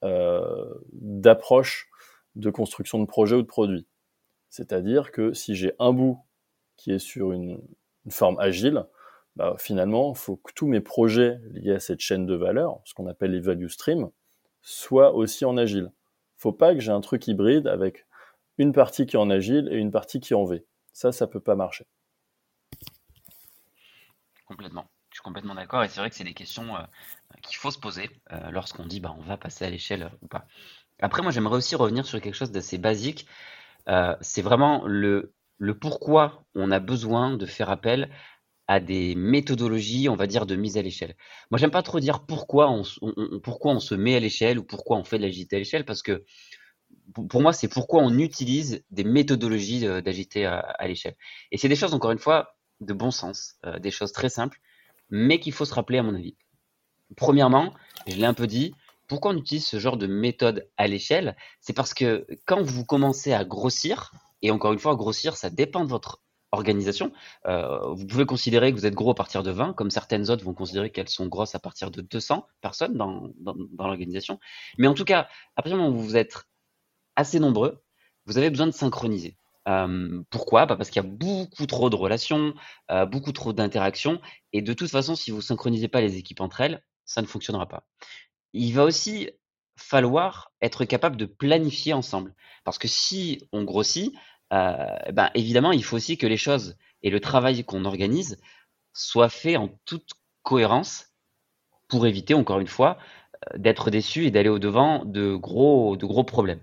euh, 0.04 0.74
d'approche 0.92 1.89
de 2.36 2.50
construction 2.50 3.00
de 3.00 3.06
projet 3.06 3.36
ou 3.36 3.42
de 3.42 3.48
produit. 3.48 3.88
C'est-à-dire 4.50 5.12
que 5.12 5.34
si 5.34 5.56
j'ai 5.56 5.74
un 5.80 5.92
bout 5.92 6.19
qui 6.75 6.92
est 6.92 7.00
sur 7.00 7.31
une, 7.31 7.62
forme 8.10 8.39
agile, 8.39 8.86
bah, 9.36 9.56
finalement, 9.60 10.13
il 10.13 10.18
faut 10.18 10.38
que 10.38 10.54
tous 10.54 10.68
mes 10.68 10.80
projets 10.80 11.39
liés 11.51 11.74
à 11.74 11.80
cette 11.80 12.00
chaîne 12.00 12.25
de 12.25 12.36
valeur, 12.36 12.80
ce 12.86 12.94
qu'on 12.94 13.07
appelle 13.07 13.31
les 13.31 13.42
value 13.42 13.68
streams, 13.68 14.10
soient 14.62 15.13
aussi 15.13 15.44
en 15.44 15.57
agile. 15.57 15.92
Faut 16.38 16.54
pas 16.54 16.74
que 16.74 16.80
j'ai 16.80 16.92
un 16.92 17.01
truc 17.01 17.28
hybride 17.28 17.68
avec 17.68 18.06
une 18.57 18.74
partie 18.74 19.06
qui 19.06 19.16
est 19.16 19.19
en 19.19 19.30
agile 19.30 19.68
et 19.72 19.78
une 19.78 19.92
partie 19.92 20.19
qui 20.19 20.34
est 20.34 20.36
en 20.36 20.45
V. 20.45 20.66
Ça, 20.94 21.12
ça 21.12 21.28
peut 21.28 21.39
pas 21.39 21.56
marcher. 21.56 21.86
Complètement. 24.45 24.89
Je 25.10 25.18
suis 25.18 25.24
complètement 25.24 25.56
d'accord 25.56 25.84
et 25.84 25.89
c'est 25.89 26.00
vrai 26.00 26.10
que 26.10 26.16
c'est 26.16 26.24
des 26.24 26.34
questions 26.34 26.75
euh, 26.75 26.81
qu'il 27.42 27.57
faut 27.57 27.72
se 27.72 27.80
poser 27.80 28.10
euh, 28.31 28.51
lorsqu'on 28.51 28.86
dit 28.86 29.00
bah, 29.00 29.16
on 29.18 29.22
va 29.22 29.38
passer 29.38 29.66
à 29.66 29.69
l'échelle 29.69 30.12
ou 30.22 30.28
pas. 30.28 30.45
Après, 31.00 31.22
moi, 31.22 31.31
j'aimerais 31.31 31.57
aussi 31.57 31.75
revenir 31.75 32.06
sur 32.06 32.19
quelque 32.22 32.34
chose 32.34 32.51
d'assez 32.51 32.77
basique. 32.77 33.27
Euh, 33.88 34.15
c'est 34.22 34.41
vraiment 34.41 34.86
le, 34.86 35.34
le 35.58 35.77
pourquoi 35.77 36.44
on 36.56 36.72
a 36.72 36.79
besoin 36.79 37.36
de 37.36 37.46
faire 37.46 37.70
appel 37.70 38.10
à 38.67 38.79
des 38.79 39.15
méthodologies, 39.15 40.09
on 40.09 40.15
va 40.15 40.27
dire, 40.27 40.45
de 40.45 40.55
mise 40.55 40.77
à 40.77 40.81
l'échelle. 40.81 41.15
Moi, 41.51 41.57
j'aime 41.57 41.71
pas 41.71 41.83
trop 41.83 42.00
dire 42.00 42.25
pourquoi 42.25 42.69
on, 42.69 42.83
pourquoi 43.39 43.71
on 43.71 43.79
se 43.79 43.95
met 43.95 44.15
à 44.15 44.19
l'échelle 44.19 44.59
ou 44.59 44.63
pourquoi 44.63 44.97
on 44.97 45.03
fait 45.03 45.17
de 45.17 45.24
l'agilité 45.24 45.55
à 45.55 45.59
l'échelle, 45.59 45.86
parce 45.86 46.03
que 46.03 46.25
pour 47.29 47.41
moi, 47.41 47.53
c'est 47.53 47.69
pourquoi 47.69 48.01
on 48.03 48.17
utilise 48.19 48.83
des 48.91 49.03
méthodologies 49.03 49.88
euh, 49.88 50.01
d'agilité 50.01 50.45
à, 50.45 50.88
l'échelle. 50.88 51.15
Et 51.51 51.57
c'est 51.57 51.69
des 51.69 51.75
choses, 51.75 51.93
encore 51.93 52.12
une 52.12 52.19
fois, 52.19 52.55
de 52.81 52.93
bon 52.93 53.12
sens, 53.12 53.55
euh, 53.65 53.79
des 53.79 53.91
choses 53.91 54.12
très 54.12 54.29
simples, 54.29 54.59
mais 55.09 55.39
qu'il 55.39 55.53
faut 55.53 55.65
se 55.65 55.74
rappeler, 55.74 56.00
à 56.00 56.03
mon 56.03 56.15
avis. 56.15 56.36
Premièrement, 57.15 57.74
je 58.07 58.15
l'ai 58.15 58.25
un 58.25 58.33
peu 58.33 58.47
dit, 58.47 58.74
pourquoi 59.07 59.31
on 59.31 59.38
utilise 59.38 59.65
ce 59.65 59.79
genre 59.79 59.95
de 59.95 60.07
méthode 60.07 60.69
à 60.75 60.88
l'échelle? 60.88 61.38
C'est 61.62 61.74
parce 61.74 61.93
que 61.93 62.27
quand 62.45 62.62
vous 62.62 62.86
commencez 62.86 63.31
à 63.31 63.45
grossir, 63.45 64.12
et 64.41 64.51
encore 64.51 64.74
une 64.74 64.79
fois, 64.79 64.95
grossir, 64.95 65.38
ça 65.38 65.50
dépend 65.50 65.86
de 65.86 65.89
votre 65.89 66.21
organisation. 66.51 67.12
Euh, 67.46 67.94
vous 67.94 68.06
pouvez 68.06 68.25
considérer 68.25 68.72
que 68.72 68.77
vous 68.77 68.86
êtes 68.86 68.94
gros 68.94 69.12
à 69.12 69.16
partir 69.16 69.44
de 69.44 69.51
20, 69.51 69.74
comme 69.74 69.92
certaines 69.92 70.30
autres 70.30 70.44
vont 70.44 70.54
considérer 70.54 70.92
qu'elles 70.92 71.10
sont 71.10 71.27
grosses 71.27 71.56
à 71.56 71.60
partir 71.60 71.92
de 71.92 72.01
200 72.01 72.48
personnes 72.62 72.96
dans, 72.96 73.30
l'organisation. 73.77 74.39
Mais 74.77 74.88
en 74.88 74.94
tout 74.94 75.06
cas, 75.06 75.27
à 75.56 75.62
partir 75.62 75.77
du 75.77 75.84
moment 75.84 75.96
où 75.96 76.01
vous 76.01 76.18
êtes 76.18 76.36
assez 77.16 77.39
nombreux, 77.39 77.84
vous 78.25 78.38
avez 78.38 78.50
besoin 78.50 78.68
de 78.68 78.72
synchroniser. 78.72 79.38
Euh, 79.68 80.22
pourquoi? 80.30 80.66
Bah, 80.66 80.77
Parce 80.77 80.89
qu'il 80.89 81.04
y 81.04 81.06
a 81.06 81.10
beaucoup 81.10 81.66
trop 81.66 81.89
de 81.89 81.96
relations, 81.96 82.54
euh, 82.92 83.06
beaucoup 83.06 83.34
trop 83.34 83.54
d'interactions, 83.54 84.22
et 84.54 84.62
de 84.62 84.74
toute 84.74 84.89
façon, 84.89 85.16
si 85.16 85.32
vous 85.32 85.42
synchronisez 85.42 85.89
pas 85.89 86.01
les 86.01 86.18
équipes 86.18 86.42
entre 86.42 86.62
elles, 86.62 86.82
ça 87.06 87.22
ne 87.22 87.27
fonctionnera 87.27 87.68
pas 87.68 87.86
il 88.54 88.74
va 88.74 88.84
aussi 88.84 89.30
falloir 89.75 90.51
être 90.62 90.86
capable 90.86 91.18
de 91.18 91.25
planifier 91.25 91.94
ensemble. 91.94 92.34
Parce 92.63 92.80
que 92.80 92.88
si 92.88 93.48
on 93.51 93.63
grossit, 93.63 94.13
ben 94.51 95.30
évidemment, 95.34 95.72
il 95.72 95.84
faut 95.84 95.98
aussi 95.98 96.18
que 96.18 96.27
les 96.27 96.38
choses 96.38 96.75
et 97.04 97.10
le 97.10 97.20
travail 97.20 97.63
qu'on 97.63 97.86
organise 97.86 98.38
soient 98.94 99.30
faits 99.30 99.58
en 99.58 99.70
toute 99.86 100.12
cohérence 100.44 101.08
pour 101.88 102.08
éviter, 102.08 102.34
encore 102.34 102.60
une 102.60 102.68
fois, 102.68 102.98
euh, 103.54 103.58
d'être 103.58 103.92
déçu 103.92 104.25
et 104.25 104.32
d'aller 104.32 104.50
au-devant 104.50 105.06
de 105.06 105.36
gros, 105.36 105.98
de 105.98 106.06
gros 106.06 106.24
problèmes. 106.24 106.62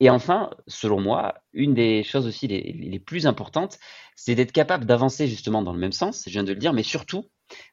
Et 0.00 0.10
enfin, 0.10 0.50
selon 0.66 1.00
moi, 1.00 1.34
une 1.52 1.74
des 1.74 2.04
choses 2.04 2.26
aussi 2.26 2.46
les, 2.46 2.98
plus 3.00 3.26
importantes, 3.26 3.78
c'est 4.14 4.34
d'être 4.34 4.52
capable 4.52 4.86
d'avancer 4.86 5.26
justement 5.26 5.62
dans 5.62 5.72
le 5.72 5.78
même 5.80 5.92
sens, 5.92 6.22
je 6.26 6.30
viens 6.30 6.44
de 6.44 6.52
le 6.52 6.58
dire, 6.58 6.72
mais 6.72 6.84
surtout 6.84 7.26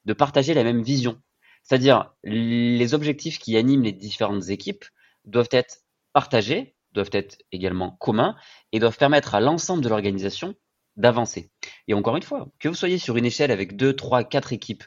de 0.06 0.14
partager 0.14 0.54
la 0.54 0.64
même 0.64 0.82
vision. 0.82 1.22
C'est-à-dire, 1.64 2.14
les 2.24 2.94
objectifs 2.94 3.40
qui 3.40 3.58
animent 3.58 3.84
les 3.84 3.92
différentes 3.92 4.50
équipes 4.50 4.86
doivent 5.26 5.50
être 5.52 5.80
partagés, 6.14 6.75
doivent 6.96 7.10
être 7.12 7.38
également 7.52 7.92
communs 8.00 8.36
et 8.72 8.80
doivent 8.80 8.98
permettre 8.98 9.36
à 9.36 9.40
l'ensemble 9.40 9.84
de 9.84 9.90
l'organisation 9.90 10.56
d'avancer. 10.96 11.52
Et 11.88 11.94
encore 11.94 12.16
une 12.16 12.24
fois, 12.24 12.48
que 12.60 12.70
vous 12.70 12.76
soyez 12.76 12.98
sur 12.98 13.18
une 13.18 13.26
échelle 13.26 13.52
avec 13.52 13.76
deux, 13.76 13.96
trois, 13.96 14.24
quatre 14.24 14.54
équipes 14.54 14.84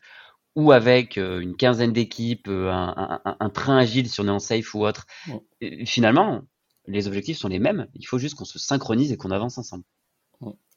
ou 0.56 0.72
avec 0.72 1.18
euh, 1.18 1.40
une 1.40 1.56
quinzaine 1.56 1.92
d'équipes, 1.92 2.48
euh, 2.48 2.70
un, 2.72 3.50
train 3.50 3.76
agile 3.76 4.08
si 4.08 4.20
on 4.20 4.26
est 4.26 4.30
en 4.30 4.38
safe 4.38 4.74
ou 4.74 4.84
autre, 4.84 5.06
finalement, 5.84 6.42
les 6.86 7.06
objectifs 7.06 7.38
sont 7.38 7.48
les 7.48 7.58
mêmes. 7.58 7.86
Il 7.94 8.06
faut 8.06 8.18
juste 8.18 8.34
qu'on 8.34 8.44
se 8.44 8.58
synchronise 8.58 9.12
et 9.12 9.16
qu'on 9.16 9.30
avance 9.30 9.58
ensemble. 9.58 9.84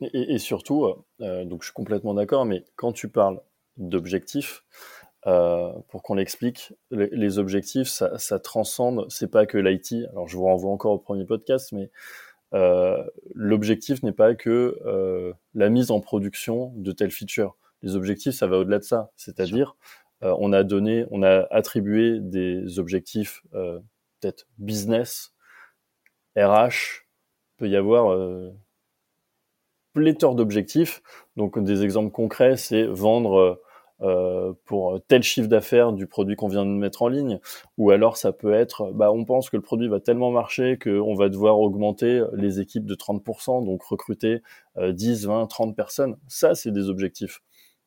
Et, 0.02 0.40
surtout, 0.40 0.86
euh, 1.22 1.46
donc 1.46 1.62
je 1.62 1.68
suis 1.68 1.74
complètement 1.74 2.14
d'accord, 2.14 2.46
mais 2.46 2.66
quand 2.76 2.92
tu 2.92 3.10
parles 3.10 3.40
d'objectifs, 3.78 4.64
pour 5.24 6.02
qu'on 6.04 6.16
l'explique, 6.16 6.74
les, 6.90 7.38
objectifs, 7.38 7.88
ça, 7.88 8.18
ça 8.18 8.40
transcende, 8.40 9.06
c'est 9.10 9.30
pas 9.30 9.46
que 9.46 9.58
l'IT. 9.58 10.08
Alors 10.12 10.28
je 10.28 10.36
vous 10.36 10.46
renvoie 10.46 10.72
encore 10.72 10.94
au 10.94 11.00
premier 11.00 11.26
podcast, 11.26 11.72
mais 11.72 11.92
euh, 12.54 13.04
l'objectif 13.34 14.04
n'est 14.04 14.12
pas 14.12 14.36
que 14.36 14.78
euh, 14.86 15.34
la 15.54 15.70
mise 15.70 15.92
en 15.92 16.02
production 16.02 16.74
de 16.76 16.92
telles 16.92 17.12
features. 17.12 17.56
Les 17.82 17.96
objectifs, 17.96 18.36
ça 18.36 18.48
va 18.48 18.58
au-delà 18.58 18.80
de 18.80 18.84
ça. 18.84 19.12
C'est-à-dire, 19.16 19.76
euh, 20.24 20.36
on 20.40 20.54
a 20.54 20.64
donné, 20.64 21.06
on 21.12 21.24
a 21.24 21.48
attribué 21.52 22.20
des 22.20 22.80
objectifs 22.80 23.44
peut-être 23.52 24.48
business, 24.60 25.34
RH, 26.36 27.06
peut 27.58 27.68
y 27.68 27.76
avoir 27.76 28.16
pléthore 29.94 30.36
d'objectifs. 30.36 31.02
Donc 31.38 31.62
des 31.64 31.84
exemples 31.84 32.12
concrets, 32.12 32.56
c'est 32.56 32.86
vendre 32.86 33.62
euh, 34.02 34.54
pour 34.66 35.00
tel 35.08 35.24
chiffre 35.24 35.48
d'affaires 35.48 35.94
du 35.94 36.08
produit 36.08 36.36
qu'on 36.36 36.48
vient 36.48 36.66
de 36.66 36.72
mettre 36.72 37.02
en 37.04 37.08
ligne, 37.08 37.40
ou 37.78 37.92
alors 37.92 38.18
ça 38.18 38.32
peut 38.32 38.54
être, 38.54 38.92
bah, 38.94 39.12
on 39.12 39.26
pense 39.26 39.50
que 39.50 39.58
le 39.58 39.64
produit 39.64 39.88
va 39.88 40.00
tellement 40.00 40.32
marcher 40.32 40.78
qu'on 40.78 41.16
va 41.16 41.30
devoir 41.30 41.60
augmenter 41.60 42.24
les 42.34 42.60
équipes 42.60 42.86
de 42.86 42.96
30%, 42.96 43.66
donc 43.66 43.84
recruter 43.84 44.42
10, 44.80 45.26
20, 45.26 45.48
30 45.48 45.76
personnes. 45.76 46.18
Ça, 46.28 46.56
c'est 46.56 46.72
des 46.72 46.90
objectifs. 46.90 47.42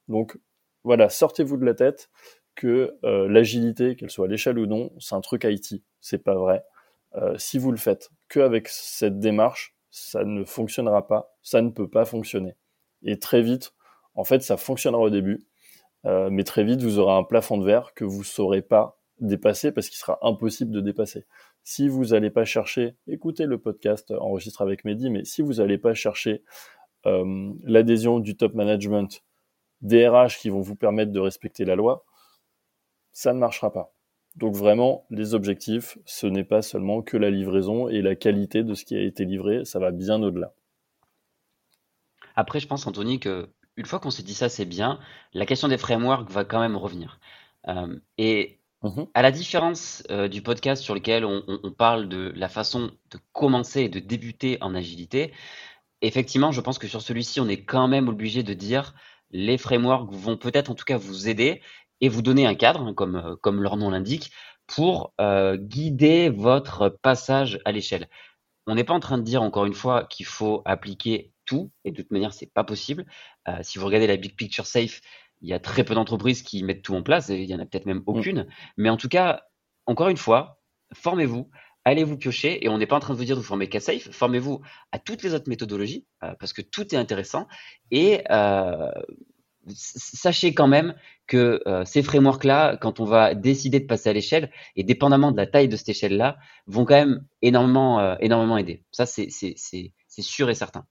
Donc 0.09 0.39
voilà, 0.85 1.09
sortez-vous 1.09 1.57
de 1.57 1.65
la 1.65 1.75
tête 1.75 2.11
que 2.55 2.97
euh, 3.05 3.29
l'agilité, 3.29 3.97
qu'elle 3.97 4.11
soit 4.11 4.27
à 4.27 4.29
l'échelle 4.29 4.59
ou 4.59 4.67
non, 4.67 4.93
c'est 4.99 5.15
un 5.15 5.21
truc 5.21 5.45
IT. 5.45 5.83
C'est 6.01 6.23
pas 6.23 6.35
vrai. 6.35 6.65
Euh, 7.17 7.37
si 7.39 7.59
vous 7.59 7.71
le 7.71 7.77
faites 7.77 8.11
que 8.29 8.41
avec 8.41 8.69
cette 8.69 9.19
démarche, 9.19 9.77
ça 9.91 10.25
ne 10.25 10.45
fonctionnera 10.45 11.07
pas, 11.07 11.37
ça 11.43 11.63
ne 11.63 11.71
peut 11.71 11.89
pas 11.89 12.05
fonctionner. 12.05 12.57
Et 13.03 13.19
très 13.19 13.43
vite, 13.43 13.75
en 14.15 14.25
fait, 14.25 14.43
ça 14.43 14.57
fonctionnera 14.57 15.01
au 15.03 15.11
début, 15.11 15.47
euh, 16.07 16.29
mais 16.31 16.45
très 16.45 16.65
vite, 16.65 16.83
vous 16.83 16.99
aurez 16.99 17.15
un 17.15 17.25
plafond 17.25 17.59
de 17.59 17.65
verre 17.65 17.95
que 17.95 18.05
vous 18.05 18.21
ne 18.21 18.25
saurez 18.25 18.63
pas 18.63 18.99
dépasser 19.21 19.73
parce 19.73 19.89
qu'il 19.89 19.99
sera 19.99 20.19
impossible 20.23 20.71
de 20.71 20.81
dépasser. 20.81 21.25
Si 21.63 21.89
vous 21.89 22.07
n'allez 22.07 22.31
pas 22.31 22.45
chercher, 22.45 22.97
écoutez 23.07 23.47
le 23.47 23.59
podcast 23.59 24.11
Enregistre 24.11 24.63
avec 24.63 24.85
Mehdi, 24.85 25.11
mais 25.11 25.25
si 25.25 25.41
vous 25.41 25.55
n'allez 25.55 25.79
pas 25.79 25.95
chercher 25.95 26.43
euh, 27.07 27.53
l'adhésion 27.63 28.19
du 28.19 28.37
top 28.37 28.55
management, 28.55 29.23
des 29.81 30.09
RH 30.09 30.39
qui 30.41 30.51
vont 30.51 30.61
vous 30.61 30.77
permettre 30.77 31.13
de 31.13 31.21
respecter 31.21 31.65
la 31.65 31.77
loi, 31.77 32.05
ça 33.13 33.33
ne 33.33 33.39
marchera 33.39 33.73
pas. 33.73 33.95
Donc 34.37 34.55
vraiment, 34.55 35.07
les 35.11 35.35
objectifs, 35.35 35.97
ce 36.05 36.27
n'est 36.27 36.45
pas 36.45 36.61
seulement 36.61 37.03
que 37.03 37.17
la 37.17 37.31
livraison 37.31 37.89
et 37.89 38.03
la 38.03 38.17
qualité 38.17 38.65
de 38.65 38.75
ce 38.75 38.85
qui 38.85 38.97
a 38.97 39.03
été 39.03 39.25
livré, 39.25 39.65
ça 39.65 39.79
va 39.79 39.93
bien 39.93 40.23
au-delà. 40.23 40.53
Après, 42.35 42.59
je 42.59 42.67
pense, 42.67 42.87
Anthony, 42.87 43.21
que 43.21 43.49
une 43.77 43.87
fois 43.87 43.99
qu'on 43.99 44.11
s'est 44.11 44.23
dit 44.23 44.35
ça, 44.35 44.49
c'est 44.49 44.65
bien, 44.65 44.99
la 45.33 45.47
question 45.47 45.69
des 45.69 45.79
frameworks 45.79 46.31
va 46.31 46.45
quand 46.45 46.61
même 46.61 46.77
revenir. 46.77 47.19
Euh, 47.69 47.99
et 48.19 48.61
mmh 48.83 49.05
à 49.15 49.23
la 49.23 49.31
différence 49.31 50.03
euh, 50.11 50.29
du 50.29 50.43
podcast 50.43 50.83
sur 50.83 50.95
lequel 50.95 51.25
on, 51.25 51.43
parle 51.73 52.07
de 52.07 52.33
la 52.37 52.51
façon 52.51 52.91
de 53.11 53.19
commencer 53.33 53.83
et 53.83 53.89
de 53.89 53.99
débuter 53.99 54.59
en 54.61 54.75
agilité, 54.75 55.33
effectivement, 56.03 56.53
je 56.53 56.61
pense 56.61 56.79
que 56.79 56.87
sur 56.87 57.01
celui-ci, 57.01 57.41
on 57.41 57.49
est 57.49 57.65
quand 57.65 57.89
même 57.89 58.09
obligé 58.09 58.43
de 58.43 58.53
dire 58.53 58.95
les 59.31 59.57
frameworks 59.59 60.13
vont 60.13 60.37
peut-être 60.37 60.71
en 60.71 60.75
tout 60.75 60.85
cas 60.85 60.99
vous 60.99 61.29
aider 61.29 61.63
et 62.03 62.11
vous 62.11 62.21
donner 62.23 62.47
un 62.47 62.55
cadre, 62.55 62.83
hein, 62.83 62.95
comme, 62.95 63.17
euh, 63.17 63.37
comme 63.37 63.63
leur 63.63 63.77
nom 63.77 63.91
l'indique, 63.91 64.33
pour 64.67 65.13
guider 65.57 66.31
votre 66.31 66.89
passage 66.89 67.61
à 67.67 67.73
l'échelle. 67.73 68.09
On 68.67 68.75
n'est 68.75 68.85
pas 68.85 68.95
en 68.95 69.01
train 69.01 69.19
de 69.19 69.23
dire 69.23 69.43
encore 69.43 69.67
une 69.67 69.75
fois 69.75 70.05
qu'il 70.05 70.25
faut 70.25 70.63
appliquer 70.65 71.34
tout, 71.45 71.71
et 71.85 71.91
de 71.91 71.97
toute 71.97 72.11
manière, 72.11 72.33
c'est 72.33 72.53
pas 72.53 72.65
possible. 72.65 73.07
Euh, 73.49 73.59
si 73.63 73.79
vous 73.79 73.87
regardez 73.87 74.07
la 74.07 74.17
Big 74.17 74.37
Picture 74.37 74.67
Safe, 74.67 75.01
il 75.41 75.49
y 75.49 75.53
a 75.53 75.59
très 75.59 75.85
peu 75.85 75.95
d'entreprises 75.95 76.43
qui 76.43 76.63
mettent 76.63 76.83
tout 76.83 76.95
en 76.95 77.03
place, 77.03 77.31
et 77.31 77.37
il 77.37 77.49
y 77.49 77.55
en 77.55 77.59
a 77.59 77.67
peut-être 77.67 77.87
même 77.87 77.99
mm. 77.99 78.05
aucune. 78.07 78.47
Mais 78.77 78.89
en 78.89 78.97
tout 78.97 79.09
cas, 79.09 79.43
encore 79.87 80.09
une 80.09 80.17
fois, 80.17 80.61
formez-vous, 80.93 81.51
allez 81.85 82.05
vous 82.05 82.17
piocher, 82.17 82.65
et 82.65 82.69
on 82.69 82.79
n'est 82.79 82.87
pas 82.87 82.97
en 82.97 83.01
train 83.01 83.13
de 83.13 83.19
vous 83.19 83.25
dire 83.25 83.37
de 83.37 83.41
vous 83.41 83.47
former 83.47 83.69
qu'à 83.69 83.81
Safe, 83.81 84.11
formez-vous 84.11 84.63
à 84.93 84.99
toutes 84.99 85.23
les 85.23 85.35
autres 85.35 85.49
méthodologies, 85.49 86.07
euh, 86.23 86.35
parce 86.39 86.53
que 86.53 86.63
tout 86.63 86.95
est 86.95 86.99
intéressant, 86.99 87.47
et 87.91 88.23
euh, 88.31 88.91
sachez 89.67 90.55
quand 90.55 90.69
même 90.69 90.95
que 91.27 91.63
ces 91.87 92.03
frameworks-là, 92.03 92.77
quand 92.77 93.01
on 93.01 93.07
va 93.07 93.35
décider 93.35 93.81
de 93.81 93.87
passer 93.87 94.11
à 94.11 94.13
l'échelle, 94.13 94.51
et 94.77 94.85
dépendamment 94.85 95.33
de 95.33 95.39
la 95.39 95.47
taille 95.47 95.69
de 95.69 95.77
cette 95.77 95.89
échelle-là, 95.89 96.37
vont 96.67 96.85
quand 96.85 96.97
même 96.97 97.25
énormément, 97.41 98.19
énormément 98.19 98.59
aider. 98.59 98.85
Ça, 98.91 99.07
c'est 99.07 99.31
sûr 100.21 100.51
et 100.51 100.55
certain. 100.55 100.85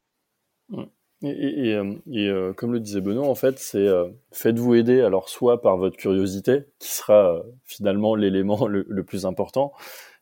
Et, 1.24 1.74
euh, 1.74 1.96
euh, 2.10 2.54
comme 2.54 2.74
le 2.74 2.82
disait 2.82 3.00
Benoît, 3.00 3.28
en 3.28 3.36
fait, 3.36 3.58
c'est 3.58 3.88
euh, 3.88 4.10
faites-vous 4.34 4.76
aider, 4.76 5.02
alors 5.02 5.30
soit 5.30 5.62
par 5.62 5.78
votre 5.78 5.96
curiosité, 5.96 6.66
qui 6.80 6.90
sera 6.90 7.42
finalement 7.64 8.16
l'élément 8.16 8.68
le, 8.68 9.04
plus 9.06 9.26
important, 9.26 9.74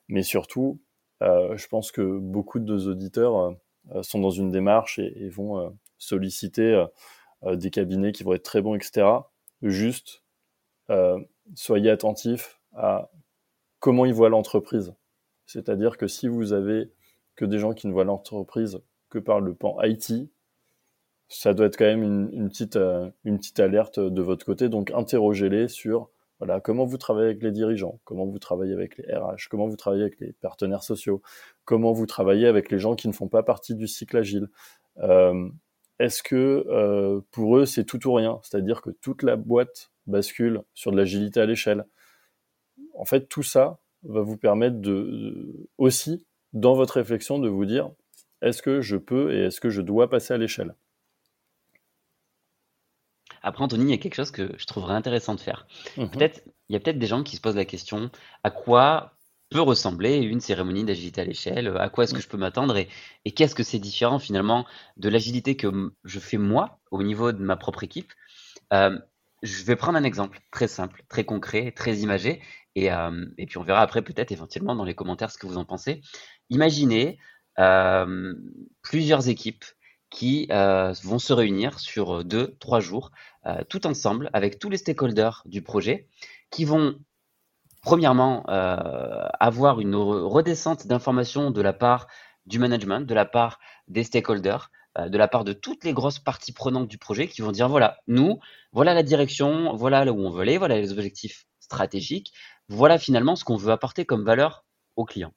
mais 0.08 0.22
surtout, 0.22 0.80
je 1.22 1.68
pense 1.68 1.92
que 1.92 2.20
beaucoup 2.20 2.60
de 2.60 2.66
nos 2.66 2.88
auditeurs 2.88 3.56
sont 4.02 4.20
dans 4.20 4.32
une 4.32 4.52
démarche 4.52 5.00
et, 5.00 5.30
vont 5.30 5.76
solliciter 5.98 6.86
des 7.52 7.70
cabinets 7.70 8.12
qui 8.12 8.24
vont 8.24 8.34
être 8.34 8.44
très 8.44 8.62
bons, 8.62 8.76
etc. 8.76 9.08
Juste, 9.62 10.24
soyez 11.56 11.90
attentifs 11.90 12.60
à 12.74 13.12
comment 13.80 14.06
ils 14.06 14.14
voient 14.14 14.30
l'entreprise. 14.30 14.94
C'est-à-dire 15.46 15.98
que 15.98 16.08
si 16.08 16.28
vous 16.28 16.54
avez 16.54 16.92
que 17.36 17.46
des 17.46 17.60
gens 17.60 17.74
qui 17.74 17.88
ne 17.88 17.94
voient 17.94 18.04
l'entreprise 18.04 18.80
que 19.10 19.20
par 19.20 19.40
le 19.42 19.54
pan 19.54 19.78
IT, 19.84 20.32
ça 21.32 21.54
doit 21.54 21.68
être 21.68 21.78
quand 21.78 21.86
même 21.86 22.04
une, 22.04 22.50
petite, 22.50 22.76
euh, 22.76 23.10
une 23.24 23.38
petite 23.38 23.60
alerte 23.62 24.00
de 24.00 24.22
votre 24.22 24.46
côté. 24.46 24.68
Donc, 24.68 24.92
interrogez-les 24.92 25.70
sur 25.70 26.10
voilà, 26.40 26.60
comment 26.60 26.86
vous 26.86 26.98
travaillez 26.98 27.28
avec 27.28 27.44
les 27.44 27.52
dirigeants, 27.52 28.00
comment 28.04 28.26
vous 28.26 28.40
travaillez 28.40 28.74
avec 28.74 28.98
les 28.98 29.14
RH, 29.16 29.48
comment 29.50 29.68
vous 29.68 29.78
travaillez 29.78 30.02
avec 30.02 30.20
les 30.20 30.34
partenaires 30.34 30.84
sociaux, 30.84 31.22
comment 31.66 31.94
vous 31.94 32.08
travaillez 32.08 32.48
avec 32.48 32.72
les 32.72 32.80
gens 32.80 32.96
qui 32.96 33.08
ne 33.08 33.14
font 33.14 33.28
pas 33.28 33.44
partie 33.44 33.76
du 33.76 33.88
cycle 33.88 34.18
agile. 34.18 34.50
Euh, 34.98 35.50
est-ce 36.00 36.24
que 36.24 36.66
euh, 36.68 37.22
pour 37.32 37.58
eux, 37.58 37.66
c'est 37.66 37.86
tout 37.86 38.06
ou 38.08 38.14
rien? 38.14 38.40
C'est-à-dire 38.44 38.82
que 38.82 38.90
toute 38.90 39.24
la 39.24 39.36
boîte 39.36 39.92
bascule 40.08 40.64
sur 40.74 40.92
de 40.92 40.98
l'agilité 40.98 41.40
à 41.40 41.46
l'échelle. 41.46 41.86
En 42.96 43.06
fait, 43.06 43.30
tout 43.30 43.44
ça 43.44 43.80
va 44.04 44.22
vous 44.22 44.38
permettre 44.38 44.82
de, 44.82 45.70
aussi, 45.78 46.26
dans 46.54 46.74
votre 46.74 46.96
réflexion, 46.96 47.40
de 47.40 47.48
vous 47.48 47.66
dire 47.66 47.92
est-ce 48.42 48.62
que 48.64 48.82
je 48.82 48.98
peux 48.98 49.32
et 49.34 49.46
est-ce 49.46 49.62
que 49.62 49.70
je 49.70 49.82
dois 49.82 50.10
passer 50.10 50.34
à 50.34 50.38
l'échelle? 50.38 50.76
Après, 53.42 53.64
Anthony, 53.64 53.86
il 53.86 53.90
y 53.90 53.94
a 53.94 53.98
quelque 53.98 54.16
chose 54.16 54.32
que 54.32 54.52
je 54.58 54.66
trouverais 54.66 54.94
intéressant 54.94 55.36
de 55.36 55.40
faire. 55.40 55.68
Mhm. 55.98 56.10
Peut-être, 56.10 56.44
il 56.70 56.74
y 56.74 56.76
a 56.76 56.80
peut-être 56.80 57.00
des 57.00 57.08
gens 57.08 57.24
qui 57.24 57.36
se 57.36 57.42
posent 57.42 57.56
la 57.56 57.66
question 57.66 58.12
à 58.44 58.52
quoi 58.52 59.18
peut 59.50 59.62
ressembler 59.62 60.18
une 60.18 60.40
cérémonie 60.40 60.86
d'agilité 60.86 61.22
à 61.22 61.26
l'échelle? 61.26 61.76
À 61.78 61.90
quoi 61.90 62.06
est-ce 62.06 62.14
que 62.14 62.22
je 62.22 62.28
peux 62.28 62.38
m'attendre? 62.38 62.78
Et, 62.78 63.32
qu'est-ce 63.32 63.54
que 63.54 63.64
c'est 63.64 63.80
différent 63.80 64.18
finalement 64.18 64.66
de 64.98 65.10
l'agilité 65.10 65.56
que 65.58 65.92
je 66.06 66.20
fais 66.20 66.38
moi 66.38 66.80
au 66.90 67.04
niveau 67.04 67.32
de 67.34 67.44
ma 67.44 67.58
propre 67.58 67.84
équipe? 67.84 68.14
Euh, 68.72 68.98
Je 69.44 69.64
vais 69.64 69.76
prendre 69.76 69.98
un 69.98 70.04
exemple 70.04 70.40
très 70.52 70.68
simple, 70.68 71.04
très 71.10 71.26
concret, 71.26 71.72
très 71.72 71.98
imagé, 71.98 72.42
et, 72.76 72.94
euh, 72.94 73.26
et 73.38 73.46
puis 73.46 73.58
on 73.58 73.64
verra 73.64 73.82
après 73.82 74.02
peut-être 74.02 74.32
éventuellement 74.32 74.76
dans 74.76 74.86
les 74.86 74.96
commentaires 74.96 75.32
ce 75.32 75.38
que 75.38 75.48
vous 75.48 75.58
en 75.58 75.66
pensez. 75.66 76.02
Imaginez 76.50 77.20
euh, 77.60 78.34
plusieurs 78.82 79.28
équipes 79.28 79.66
qui 80.12 80.48
euh, 80.52 80.94
vont 81.04 81.18
se 81.18 81.34
réunir 81.34 81.80
sur 81.80 82.18
euh, 82.18 82.24
deux, 82.24 82.56
trois 82.60 82.82
jours, 82.82 83.12
euh, 83.48 83.64
tout 83.70 83.88
ensemble, 83.88 84.30
avec 84.34 84.60
tous 84.60 84.70
les 84.70 84.78
stakeholders 84.78 85.42
du 85.46 85.64
projet, 85.64 86.08
qui 86.52 86.66
vont, 86.66 86.96
premièrement, 87.82 88.44
avoir 88.46 89.80
une 89.80 89.96
redescente 89.96 90.86
d'informations 90.86 91.50
de 91.50 91.62
la 91.62 91.72
part 91.72 92.08
du 92.46 92.60
management, 92.60 93.00
de 93.00 93.14
la 93.14 93.24
part 93.26 93.58
des 93.88 94.04
stakeholders, 94.04 94.70
de 95.00 95.18
la 95.18 95.30
part 95.30 95.46
de 95.46 95.54
toutes 95.54 95.86
les 95.86 95.94
grosses 95.94 96.20
parties 96.20 96.52
prenantes 96.52 96.90
du 96.90 96.98
projet, 96.98 97.30
qui 97.30 97.42
vont 97.42 97.54
dire, 97.54 97.70
voilà, 97.70 98.00
nous, 98.08 98.40
voilà 98.74 98.94
la 98.94 99.02
direction, 99.02 99.74
voilà 99.78 100.04
là 100.04 100.12
où 100.12 100.20
on 100.20 100.30
veut 100.30 100.42
aller, 100.42 100.58
voilà 100.58 100.76
les 100.76 100.92
objectifs 100.92 101.46
stratégiques, 101.62 102.34
voilà 102.68 103.00
finalement 103.00 103.38
ce 103.38 103.46
qu'on 103.46 103.56
veut 103.56 103.72
apporter 103.72 104.06
comme 104.06 104.26
valeur 104.26 104.66
aux 104.98 105.06
clients. 105.06 105.34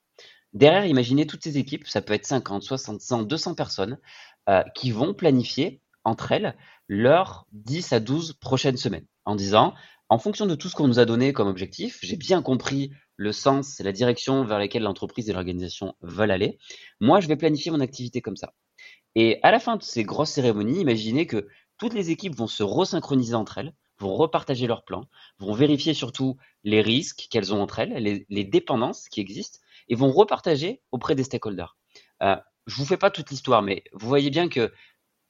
Derrière, 0.55 0.87
imaginez 0.87 1.27
toutes 1.27 1.43
ces 1.43 1.59
équipes, 1.59 1.87
ça 1.89 2.01
peut 2.01 2.15
être 2.15 2.27
50, 2.27 2.63
60, 2.63 3.01
100, 3.01 3.23
200 3.25 3.55
personnes 3.55 3.99
euh, 4.49 4.63
qui 4.75 4.91
vont 4.91 5.15
planifier 5.15 5.81
entre 6.05 6.33
elles 6.33 6.57
leurs 6.89 7.47
10 7.53 7.93
à 7.93 8.01
12 8.01 8.35
prochaines 8.35 8.77
semaines 8.77 9.07
en 9.25 9.35
disant, 9.35 9.75
en 10.09 10.19
fonction 10.19 10.47
de 10.47 10.55
tout 10.55 10.69
ce 10.69 10.75
qu'on 10.75 10.87
nous 10.87 10.99
a 10.99 11.07
donné 11.07 11.33
comme 11.33 11.49
objectif, 11.49 11.99
j'ai 12.03 12.17
bien 12.17 12.43
compris 12.43 12.91
le 13.17 13.33
sens 13.33 13.81
et 13.81 13.83
la 13.83 13.93
direction 13.93 14.45
vers 14.45 14.59
laquelle 14.59 14.83
l'entreprise 14.83 15.31
et 15.31 15.33
l'organisation 15.33 15.95
veulent 16.03 16.31
aller. 16.31 16.59
Moi, 17.01 17.21
je 17.21 17.29
vais 17.29 17.37
planifier 17.37 17.71
mon 17.71 17.81
activité 17.81 18.21
comme 18.21 18.37
ça. 18.37 18.53
Et 19.15 19.39
à 19.43 19.51
la 19.51 19.61
fin 19.61 19.77
de 19.77 19.83
ces 19.83 20.05
grosses 20.05 20.31
cérémonies, 20.31 20.81
imaginez 20.81 21.27
que 21.27 21.47
toutes 21.79 21.95
les 21.95 22.11
équipes 22.11 22.35
vont 22.35 22.47
se 22.47 22.63
resynchroniser 22.63 23.35
entre 23.35 23.59
elles, 23.59 23.75
vont 23.99 24.15
repartager 24.15 24.67
leurs 24.67 24.85
plans, 24.85 25.05
vont 25.39 25.53
vérifier 25.53 25.95
surtout 25.95 26.37
les 26.65 26.81
risques 26.81 27.29
qu'elles 27.31 27.55
ont 27.55 27.63
entre 27.63 27.79
elles, 27.79 28.25
les, 28.29 28.45
dépendances 28.45 29.09
qui 29.09 29.21
existent, 29.21 29.61
et 29.89 29.95
vont 29.95 30.11
repartager 30.11 30.83
auprès 30.91 31.15
des 31.15 31.25
stakeholders. 31.25 31.77
Euh, 32.23 32.37
je 32.67 32.77
vous 32.77 32.87
fais 32.87 32.97
pas 32.97 33.11
toute 33.11 33.31
l'histoire, 33.31 33.63
mais 33.63 33.85
vous 33.93 34.09
voyez 34.09 34.31
bien 34.31 34.49
que 34.49 34.73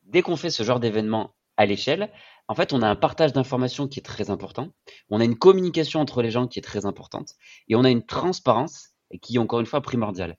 dès 0.02 0.22
qu'on 0.22 0.36
fait 0.36 0.50
ce 0.50 0.62
genre 0.62 0.80
d'événement 0.80 1.34
à 1.56 1.66
l'échelle, 1.66 2.12
en 2.48 2.54
fait, 2.54 2.72
on 2.72 2.82
a 2.82 2.88
un 2.88 2.96
partage 2.96 3.32
d'informations 3.32 3.88
qui 3.88 4.00
est 4.00 4.02
très 4.02 4.30
important, 4.30 4.70
on 5.08 5.20
a 5.20 5.24
une 5.24 5.38
communication 5.38 6.00
entre 6.00 6.22
les 6.22 6.30
gens 6.30 6.46
qui 6.46 6.58
est 6.58 6.62
très 6.62 6.84
importante, 6.84 7.34
et 7.68 7.76
on 7.76 7.84
a 7.84 7.90
une 7.90 8.04
transparence 8.04 8.90
qui 9.22 9.36
est 9.36 9.38
encore 9.38 9.60
une 9.60 9.66
fois 9.66 9.80
primordiale. 9.80 10.36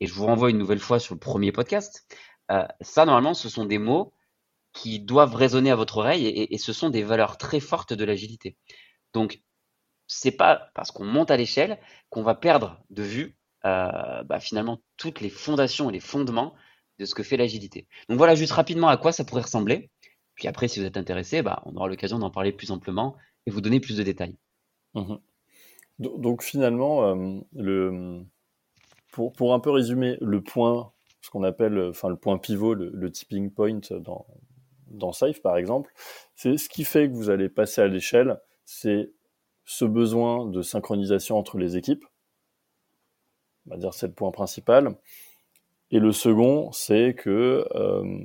Et 0.00 0.06
je 0.06 0.14
vous 0.14 0.26
renvoie 0.26 0.50
une 0.50 0.58
nouvelle 0.58 0.80
fois 0.80 0.98
sur 0.98 1.14
le 1.14 1.20
premier 1.20 1.52
podcast. 1.52 2.06
Euh, 2.50 2.66
ça, 2.80 3.04
normalement, 3.04 3.34
ce 3.34 3.48
sont 3.48 3.64
des 3.64 3.78
mots 3.78 4.12
qui 4.72 4.98
doivent 5.00 5.34
résonner 5.34 5.70
à 5.70 5.76
votre 5.76 5.98
oreille 5.98 6.26
et, 6.26 6.58
ce 6.58 6.72
sont 6.72 6.90
des 6.90 7.04
valeurs 7.04 7.38
très 7.38 7.60
fortes 7.60 7.92
de 7.92 8.04
l'agilité. 8.04 8.56
Donc, 9.12 9.40
c'est 10.08 10.32
pas 10.32 10.70
parce 10.74 10.90
qu'on 10.90 11.04
monte 11.04 11.30
à 11.30 11.36
l'échelle 11.36 11.78
qu'on 12.10 12.24
va 12.24 12.34
perdre 12.34 12.82
de 12.90 13.02
vue 13.02 13.38
bah, 13.64 14.40
finalement 14.40 14.80
toutes 14.96 15.20
les 15.20 15.30
fondations 15.30 15.90
et 15.90 15.92
les 15.92 16.00
fondements 16.00 16.54
de 16.98 17.04
ce 17.04 17.14
que 17.14 17.22
fait 17.22 17.36
l'agilité. 17.36 17.88
Donc 18.08 18.18
voilà 18.18 18.34
juste 18.34 18.52
rapidement 18.52 18.88
à 18.88 18.96
quoi 18.96 19.12
ça 19.12 19.24
pourrait 19.24 19.42
ressembler. 19.42 19.90
Puis 20.34 20.48
après, 20.48 20.68
si 20.68 20.80
vous 20.80 20.86
êtes 20.86 20.96
intéressé, 20.96 21.42
bah, 21.42 21.62
on 21.64 21.74
aura 21.76 21.88
l'occasion 21.88 22.18
d'en 22.18 22.30
parler 22.30 22.52
plus 22.52 22.70
amplement 22.70 23.16
et 23.46 23.50
vous 23.50 23.60
donner 23.60 23.80
plus 23.80 23.96
de 23.96 24.02
détails. 24.02 24.36
Mmh 24.94 25.16
donc 26.00 26.42
finalement, 26.42 27.04
euh, 27.54 28.20
pour, 29.12 29.54
un 29.54 29.60
peu 29.60 29.70
résumer 29.70 30.16
le 30.20 30.42
point, 30.42 30.92
ce 31.20 31.30
qu'on 31.30 31.44
appelle 31.44 31.78
enfin, 31.78 32.08
le 32.08 32.16
point 32.16 32.36
pivot, 32.36 32.74
le 32.74 33.12
tipping 33.12 33.52
point 33.52 33.78
dans, 34.00 34.26
dans 34.88 35.12
Safe 35.12 35.40
par 35.40 35.56
exemple, 35.56 35.92
c'est 36.34 36.56
ce 36.56 36.68
qui 36.68 36.84
fait 36.84 37.08
que 37.08 37.14
vous 37.14 37.30
allez 37.30 37.48
passer 37.48 37.80
à 37.80 37.86
l'échelle, 37.86 38.40
c'est 38.64 39.12
ce 39.64 39.84
besoin 39.84 40.46
de 40.46 40.62
synchronisation 40.62 41.38
entre 41.38 41.58
les 41.58 41.76
équipes. 41.76 42.04
On 43.66 43.70
va 43.70 43.76
dire 43.76 43.94
c'est 43.94 44.06
le 44.06 44.12
point 44.12 44.30
principal. 44.30 44.96
Et 45.90 45.98
le 45.98 46.12
second, 46.12 46.72
c'est 46.72 47.14
que 47.14 47.66
euh, 47.74 48.18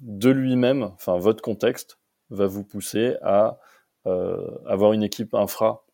de 0.00 0.30
lui-même, 0.30 0.84
enfin 0.94 1.18
votre 1.18 1.42
contexte 1.42 1.98
va 2.30 2.46
vous 2.46 2.64
pousser 2.64 3.16
à 3.22 3.58
euh, 4.06 4.58
avoir 4.66 4.92
une 4.92 5.02
équipe 5.02 5.34
infra 5.34 5.84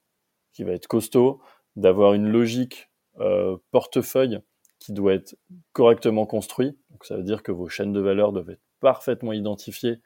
qui 0.53 0.65
va 0.65 0.73
être 0.73 0.87
costaud, 0.87 1.41
d'avoir 1.77 2.13
une 2.13 2.29
logique 2.29 2.91
euh, 3.21 3.57
portefeuille 3.71 4.41
qui 4.79 4.93
doit 4.93 5.15
être 5.15 5.37
correctement 5.73 6.27
construit. 6.27 6.77
Donc 6.91 7.05
ça 7.05 7.17
veut 7.17 7.23
dire 7.23 7.43
que 7.43 7.53
vos 7.53 7.69
chaînes 7.69 7.93
de 7.93 8.01
valeur 8.01 8.33
doivent 8.33 8.51
être 8.51 8.63
parfaitement 8.81 9.33
identifié 9.33 10.01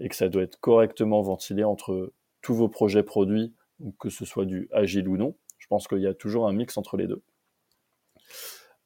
et 0.00 0.08
que 0.08 0.16
ça 0.16 0.28
doit 0.28 0.42
être 0.42 0.58
correctement 0.60 1.20
ventilé 1.20 1.64
entre 1.64 2.12
tous 2.40 2.54
vos 2.54 2.68
projets 2.68 3.02
produits, 3.02 3.52
que 3.98 4.08
ce 4.10 4.24
soit 4.24 4.46
du 4.46 4.68
agile 4.72 5.08
ou 5.08 5.16
non. 5.16 5.34
Je 5.58 5.66
pense 5.66 5.86
qu'il 5.88 6.00
y 6.00 6.06
a 6.06 6.14
toujours 6.14 6.48
un 6.48 6.52
mix 6.52 6.76
entre 6.78 6.96
les 6.96 7.06
deux. 7.06 7.22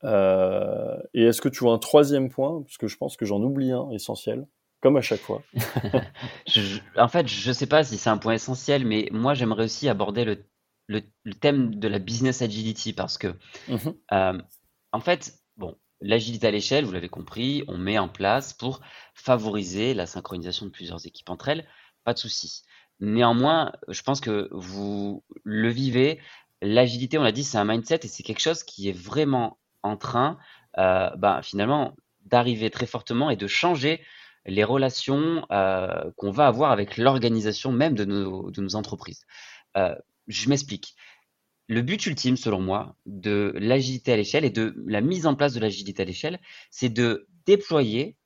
Euh, 0.05 0.97
et 1.15 1.25
est-ce 1.25 1.41
que 1.41 1.49
tu 1.49 1.61
vois 1.61 1.73
un 1.73 1.79
troisième 1.79 2.29
point? 2.29 2.63
Parce 2.63 2.77
que 2.77 2.87
je 2.87 2.97
pense 2.97 3.17
que 3.17 3.25
j'en 3.25 3.43
oublie 3.43 3.73
un 3.73 3.91
essentiel, 3.91 4.47
comme 4.81 4.97
à 4.97 5.01
chaque 5.01 5.21
fois. 5.21 5.43
en 6.97 7.09
fait, 7.09 7.29
je 7.29 7.49
ne 7.49 7.53
sais 7.55 7.67
pas 7.67 7.85
si 7.85 7.97
c'est 7.97 8.11
un 8.11 8.19
point 8.19 8.35
essentiel, 8.35 8.85
mais 8.85 9.09
moi 9.11 9.35
j'aimerais 9.35 9.65
aussi 9.65 9.89
aborder 9.89 10.25
le, 10.25 10.45
le, 10.89 11.03
thème 11.41 11.75
de 11.75 11.89
la 11.89 11.99
business 11.99 12.43
agility 12.43 12.93
parce 12.93 13.19
que, 13.19 13.29
mmh 13.69 13.91
euh, 14.13 14.39
en 14.93 15.01
fait, 15.01 15.35
bon, 15.57 15.77
L'agilité 16.01 16.47
à 16.47 16.51
l'échelle, 16.51 16.85
vous 16.85 16.93
l'avez 16.93 17.09
compris, 17.09 17.65
on 17.69 17.79
met 17.79 17.99
en 17.99 18.09
place 18.09 18.53
pour 18.53 18.81
favoriser 19.15 19.95
la 19.95 20.07
synchronisation 20.07 20.67
de 20.67 20.71
plusieurs 20.71 21.07
équipes 21.07 21.31
entre 21.31 21.49
elles, 21.49 21.67
pas 22.05 22.13
de 22.13 22.19
souci. 22.19 22.65
Néanmoins, 23.01 23.73
je 23.89 24.03
pense 24.03 24.21
que 24.21 24.49
vous 24.53 25.25
le 25.43 25.71
vivez. 25.71 26.21
L'agilité, 26.61 27.17
on 27.17 27.23
l'a 27.23 27.33
dit, 27.33 27.45
c'est 27.45 27.57
un 27.57 27.65
mindset 27.65 28.01
et 28.03 28.09
c'est 28.09 28.23
quelque 28.23 28.41
chose 28.41 28.63
qui 28.63 28.89
est 28.89 28.97
vraiment 28.97 29.59
en 29.87 29.97
train, 29.97 30.39
euh, 30.79 31.11
ben, 31.17 31.43
finalement, 31.43 31.97
d'arriver 32.25 32.71
très 32.71 32.87
fortement 32.87 33.31
et 33.31 33.37
de 33.37 33.47
changer 33.47 34.03
les 34.45 34.65
relations 34.65 35.47
euh, 35.51 36.11
qu'on 36.17 36.31
va 36.31 36.47
avoir 36.47 36.71
avec 36.71 36.97
l'organisation 36.97 37.73
même 37.73 37.95
de 37.95 38.05
nos, 38.05 38.77
entreprises. 38.77 39.25
Euh, 39.77 39.95
je 40.29 40.49
m'explique 40.49 40.95
le 41.69 41.83
but 41.83 42.07
ultime, 42.07 42.37
selon 42.37 42.61
moi, 42.61 42.97
de 43.07 43.53
l'agilité 43.57 44.13
à 44.13 44.17
l'échelle 44.17 44.45
et 44.45 44.51
de 44.51 44.75
la 44.87 45.01
mise 45.01 45.27
en 45.27 45.35
place 45.35 45.55
de 45.55 45.61
l'agilité 45.61 46.03
à 46.03 46.05
l'échelle, 46.05 46.41
c'est 46.71 46.89
de 46.89 47.27
déployer 47.45 48.17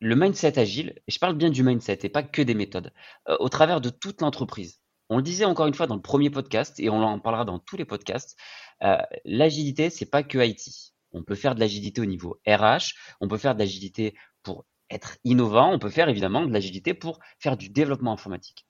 le 0.00 0.16
mindset 0.16 0.58
agile, 0.58 0.94
et 1.06 1.12
je 1.12 1.18
parle 1.18 1.36
bien 1.36 1.50
du 1.50 1.62
mindset 1.62 1.98
et 2.02 2.08
pas 2.08 2.22
que 2.22 2.42
des 2.42 2.54
méthodes, 2.54 2.92
au 3.40 3.48
travers 3.50 3.80
de 3.80 3.90
toute 3.90 4.22
l'entreprise. 4.22 4.81
On 5.12 5.18
le 5.18 5.22
disait 5.22 5.44
encore 5.44 5.66
une 5.66 5.74
fois 5.74 5.86
dans 5.86 5.94
le 5.94 6.00
premier 6.00 6.30
podcast 6.30 6.80
et 6.80 6.88
on 6.88 7.02
en 7.02 7.18
parlera 7.18 7.44
dans 7.44 7.58
tous 7.58 7.76
les 7.76 7.84
podcasts. 7.84 8.38
Euh, 8.82 8.96
l'agilité, 9.26 9.90
c'est 9.90 10.06
pas 10.06 10.22
que 10.22 10.38
IT. 10.38 10.94
On 11.12 11.22
peut 11.22 11.34
faire 11.34 11.54
de 11.54 11.60
l'agilité 11.60 12.00
au 12.00 12.06
niveau 12.06 12.40
RH, 12.46 12.94
on 13.20 13.28
peut 13.28 13.36
faire 13.36 13.54
de 13.54 13.58
l'agilité 13.58 14.14
pour 14.42 14.64
être 14.88 15.18
innovant, 15.24 15.70
on 15.70 15.78
peut 15.78 15.90
faire 15.90 16.08
évidemment 16.08 16.46
de 16.46 16.52
l'agilité 16.52 16.94
pour 16.94 17.20
faire 17.38 17.58
du 17.58 17.68
développement 17.68 18.12
informatique. 18.12 18.64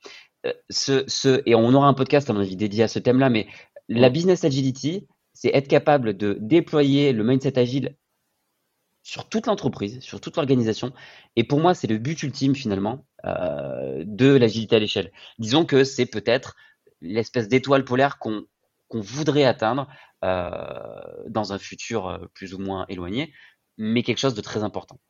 Euh, 0.44 1.42
et 1.46 1.54
on 1.54 1.72
aura 1.74 1.86
un 1.86 1.94
podcast 1.94 2.28
à 2.28 2.32
mon 2.32 2.40
avis 2.40 2.56
dédié 2.56 2.82
à 2.82 2.88
ce 2.88 2.98
thème-là, 2.98 3.30
mais 3.30 3.46
la 3.88 4.10
business 4.10 4.42
agility, 4.42 5.06
c'est 5.34 5.54
être 5.54 5.68
capable 5.68 6.16
de 6.16 6.36
déployer 6.40 7.12
le 7.12 7.22
mindset 7.22 7.56
agile 7.56 7.96
sur 9.02 9.28
toute 9.28 9.46
l'entreprise, 9.46 10.00
sur 10.00 10.20
toute 10.20 10.36
l'organisation. 10.36 10.92
Et 11.36 11.44
pour 11.44 11.60
moi, 11.60 11.74
c'est 11.74 11.86
le 11.86 11.98
but 11.98 12.22
ultime 12.22 12.54
finalement 12.54 13.04
euh, 13.24 14.04
de 14.06 14.34
l'agilité 14.34 14.76
à 14.76 14.78
l'échelle. 14.78 15.12
Disons 15.38 15.64
que 15.64 15.84
c'est 15.84 16.06
peut-être 16.06 16.56
l'espèce 17.00 17.48
d'étoile 17.48 17.84
polaire 17.84 18.18
qu'on 18.18 18.44
voudrait 18.92 19.44
atteindre 19.44 19.88
euh, 20.24 20.48
dans 21.28 21.52
un 21.52 21.58
futur 21.58 22.06
euh, 22.06 22.18
plus 22.34 22.54
ou 22.54 22.58
moins 22.58 22.86
éloigné, 22.88 23.32
mais 23.76 24.02
quelque 24.02 24.18
chose 24.18 24.34
de 24.34 24.40
très 24.40 24.62
important. 24.62 25.00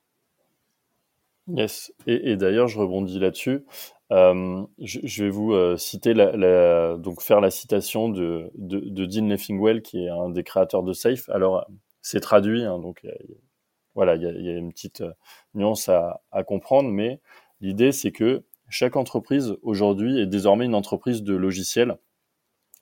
Yes. 1.48 1.92
Et, 2.06 2.36
d'ailleurs, 2.36 2.68
je 2.68 2.78
rebondis 2.78 3.18
là-dessus. 3.18 3.64
Je, 4.10 5.22
vais 5.24 5.30
vous 5.30 5.76
citer 5.76 6.14
la, 6.14 6.96
donc 6.96 7.20
faire 7.20 7.40
la 7.40 7.50
citation 7.50 8.08
de, 8.08 8.52
de, 8.54 9.06
Dean 9.06 9.26
Leffingwell, 9.26 9.82
qui 9.82 10.04
est 10.04 10.08
un 10.08 10.30
des 10.30 10.44
créateurs 10.44 10.84
de 10.84 10.92
Safe. 10.92 11.28
Alors, 11.30 11.66
c'est 12.00 12.20
traduit, 12.20 12.62
hein, 12.62 12.78
donc 12.78 13.04
voilà, 13.94 14.16
il 14.16 14.22
y, 14.22 14.48
a, 14.48 14.56
une 14.56 14.72
petite 14.72 15.02
euh, 15.02 15.12
nuance 15.54 15.88
à, 15.88 16.22
à 16.32 16.44
comprendre, 16.44 16.90
mais 16.90 17.20
l'idée, 17.60 17.92
c'est 17.92 18.12
que 18.12 18.44
chaque 18.68 18.96
entreprise 18.96 19.54
aujourd'hui 19.62 20.18
est 20.18 20.26
désormais 20.26 20.64
une 20.64 20.74
entreprise 20.74 21.22
de 21.22 21.34
logiciels. 21.34 21.98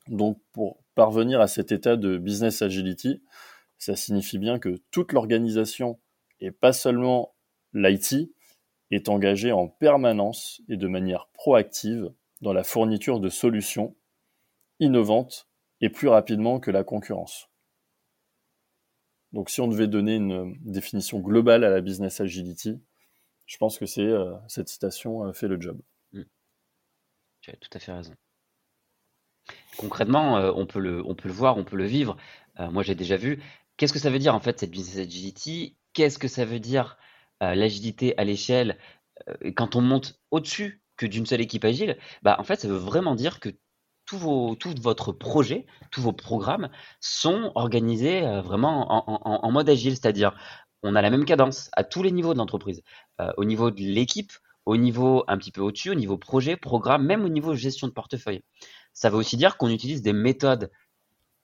Donc, 0.07 0.39
pour 0.53 0.79
parvenir 0.95 1.41
à 1.41 1.47
cet 1.47 1.71
état 1.71 1.97
de 1.97 2.17
business 2.17 2.61
agility, 2.61 3.21
ça 3.77 3.95
signifie 3.95 4.37
bien 4.37 4.59
que 4.59 4.81
toute 4.91 5.11
l'organisation 5.11 5.99
et 6.39 6.51
pas 6.51 6.73
seulement 6.73 7.35
l'IT 7.73 8.31
est 8.91 9.09
engagé 9.09 9.51
en 9.51 9.67
permanence 9.67 10.61
et 10.69 10.77
de 10.77 10.87
manière 10.87 11.27
proactive 11.33 12.11
dans 12.41 12.53
la 12.53 12.63
fourniture 12.63 13.19
de 13.19 13.29
solutions 13.29 13.95
innovantes 14.79 15.47
et 15.79 15.89
plus 15.89 16.07
rapidement 16.07 16.59
que 16.59 16.71
la 16.71 16.83
concurrence. 16.83 17.50
Donc 19.33 19.49
si 19.49 19.61
on 19.61 19.67
devait 19.67 19.87
donner 19.87 20.15
une 20.15 20.57
définition 20.61 21.19
globale 21.19 21.63
à 21.63 21.69
la 21.69 21.81
business 21.81 22.19
agility, 22.21 22.79
je 23.45 23.57
pense 23.57 23.77
que 23.77 23.85
euh, 23.99 24.35
cette 24.47 24.69
citation 24.69 25.25
euh, 25.25 25.33
fait 25.33 25.47
le 25.47 25.59
job. 25.59 25.79
Mm. 26.13 26.23
Tu 27.41 27.51
as 27.51 27.55
tout 27.55 27.69
à 27.73 27.79
fait 27.79 27.93
raison. 27.93 28.15
Concrètement, 29.77 30.37
euh, 30.37 30.51
on, 30.55 30.65
peut 30.65 30.79
le, 30.79 31.01
voir, 31.25 31.57
on 31.57 31.63
peut 31.63 31.77
le 31.77 31.85
vivre. 31.85 32.17
moi, 32.59 32.83
j'ai 32.83 32.95
déjà 32.95 33.17
vu. 33.17 33.41
Qu'est-ce 33.77 33.93
que 33.93 33.99
ça 33.99 34.09
veut 34.09 34.19
dire 34.19 34.35
en 34.35 34.39
fait 34.39 34.59
cette 34.59 34.71
business 34.71 34.97
agility? 34.97 35.75
Qu'est-ce 35.93 36.19
que 36.19 36.27
ça 36.27 36.45
veut 36.45 36.59
dire 36.59 36.97
euh, 37.41 37.55
l'agilité 37.55 38.15
à 38.19 38.23
l'échelle, 38.23 38.77
euh, 39.27 39.51
quand 39.55 39.75
on 39.75 39.81
monte 39.81 40.19
au-dessus 40.29 40.83
que 40.95 41.07
d'une 41.07 41.25
seule 41.25 41.41
équipe 41.41 41.65
agile, 41.65 41.97
bah, 42.21 42.35
en 42.39 42.43
fait, 42.43 42.59
ça 42.59 42.67
veut 42.67 42.77
vraiment 42.77 43.15
dire 43.15 43.39
que 43.39 43.49
tous 44.11 44.17
vos, 44.17 44.55
tout 44.55 44.75
votre 44.81 45.13
projet, 45.13 45.65
tous 45.89 46.01
vos 46.01 46.11
programmes 46.11 46.69
sont 46.99 47.53
organisés 47.55 48.27
euh, 48.27 48.41
vraiment 48.41 49.07
en, 49.45 49.51
mode 49.51 49.69
agile, 49.69 49.93
c'est-à-dire 49.93 50.35
on 50.83 50.97
a 50.97 51.01
la 51.01 51.09
même 51.09 51.23
cadence 51.23 51.69
à 51.71 51.85
tous 51.85 52.03
les 52.03 52.11
niveaux 52.11 52.33
de 52.33 52.37
l'entreprise, 52.37 52.81
au 53.37 53.45
niveau 53.45 53.71
de 53.71 53.79
l'équipe, 53.79 54.33
au 54.65 54.75
niveau 54.75 55.23
un 55.29 55.37
petit 55.37 55.51
peu 55.51 55.61
au-dessus, 55.61 55.91
au 55.91 55.95
niveau 55.95 56.17
projet, 56.17 56.57
programme, 56.57 57.05
même 57.05 57.23
au 57.23 57.29
niveau 57.29 57.55
gestion 57.55 57.87
de 57.87 57.93
portefeuille. 57.93 58.43
Ça 58.91 59.09
veut 59.09 59.15
aussi 59.15 59.37
dire 59.37 59.55
qu'on 59.55 59.69
utilise 59.69 60.01
des 60.01 60.11
méthodes 60.11 60.71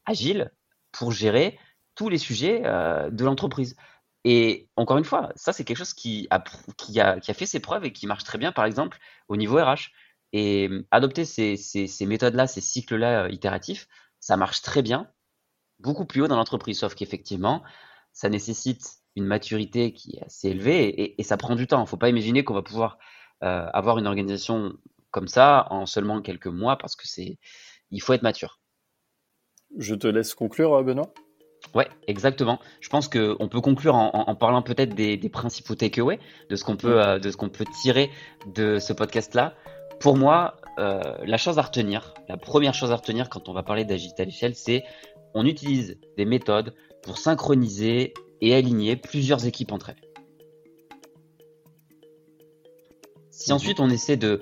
agiles 0.06 0.52
pour 0.92 1.14
gérer 1.14 1.58
tous 1.96 2.10
les 2.10 2.18
sujets 2.18 2.62
de 2.64 3.24
l'entreprise. 3.24 3.78
Et 4.26 4.68
encore 4.76 4.98
une 4.98 5.06
fois, 5.06 5.32
ça, 5.36 5.54
c'est 5.54 5.64
quelque 5.64 5.78
chose 5.78 5.94
qui 5.94 6.28
a, 6.32 6.44
qui, 6.76 7.00
a, 7.00 7.20
qui 7.20 7.32
a, 7.32 7.34
fait 7.34 7.46
ses 7.46 7.62
preuves 7.62 7.86
et 7.86 7.94
qui 7.94 8.08
marche 8.08 8.24
très 8.24 8.40
bien, 8.40 8.52
par 8.52 8.66
exemple, 8.66 8.98
au 9.30 9.38
niveau 9.38 9.56
RH. 9.56 9.92
Et 10.34 10.70
adopter 10.92 11.26
ces, 11.26 11.56
ces, 11.56 11.88
ces 11.88 12.06
méthodes-là, 12.06 12.48
ces 12.48 12.62
cycles-là 12.62 13.30
itératifs, 13.30 13.88
ça 14.20 14.38
marche 14.38 14.62
très 14.62 14.82
bien, 14.82 15.10
beaucoup 15.80 16.06
plus 16.06 16.22
haut 16.22 16.28
dans 16.28 16.36
l'entreprise. 16.36 16.80
Sauf 16.80 16.96
qu'effectivement, 16.96 17.64
ça 18.12 18.30
nécessite 18.30 18.98
une 19.16 19.26
maturité 19.26 19.94
qui 19.94 20.18
est 20.18 20.26
assez 20.26 20.50
élevée 20.50 21.20
et, 21.20 21.24
ça 21.24 21.38
prend 21.38 21.56
du 21.56 21.68
temps. 21.68 21.80
Il 21.80 21.84
ne 21.84 21.88
faut 21.88 21.98
pas 21.98 22.10
imaginer 22.10 22.44
qu'on 22.44 22.54
va 22.54 22.62
pouvoir 22.62 23.00
euh, 23.44 23.68
avoir 23.74 23.98
une 23.98 24.08
organisation 24.08 24.74
comme 25.12 25.28
ça 25.28 25.68
en 25.72 25.86
seulement 25.86 26.22
quelques 26.22 26.48
mois 26.48 26.78
parce 26.78 26.96
que 26.96 27.08
c'est, 27.08 27.40
il 27.90 28.02
faut 28.02 28.14
être 28.14 28.22
mature. 28.22 28.60
Je 29.78 29.96
te 29.96 30.08
laisse 30.08 30.34
conclure, 30.36 30.74
euh, 30.76 30.84
Benoît? 30.84 31.14
Ouais, 31.74 31.88
exactement. 32.08 32.60
Je 32.80 32.90
pense 32.90 33.08
qu'on 33.08 33.50
peut 33.50 33.62
conclure 33.62 33.96
en, 33.96 34.36
parlant 34.36 34.62
peut-être 34.62 34.94
des, 34.94 35.18
principaux 35.30 35.76
takeaways, 35.76 36.20
de 36.50 36.56
ce 36.56 36.64
qu'on 36.64 36.78
peut, 36.78 36.96
mm. 36.96 37.08
euh, 37.08 37.20
de 37.20 37.32
ce 37.32 37.38
qu'on 37.38 37.50
peut 37.50 37.66
tirer 37.82 38.12
de 38.54 38.80
ce 38.80 38.94
podcast-là. 38.94 39.56
Pour 40.00 40.16
moi, 40.18 40.58
la 40.78 41.38
chose 41.38 41.58
à 41.58 41.62
retenir, 41.62 42.14
la 42.28 42.38
première 42.38 42.74
chose 42.74 42.92
à 42.92 42.96
retenir 42.96 43.30
quand 43.30 43.50
on 43.50 43.54
va 43.54 43.64
parler 43.64 43.86
d'agilité 43.86 44.24
à 44.24 44.26
l'échelle, 44.26 44.56
c'est 44.56 44.84
on 45.34 45.46
utilise 45.46 46.00
des 46.18 46.26
méthodes 46.26 46.74
pour 47.04 47.18
synchroniser 47.18 48.14
et 48.42 48.54
aligner 48.56 48.96
plusieurs 48.96 49.46
équipes 49.46 49.72
entre 49.72 49.90
elles. 49.90 50.02
Si 53.32 53.54
ensuite 53.54 53.80
on 53.80 53.90
essaie 53.90 54.18
de 54.18 54.40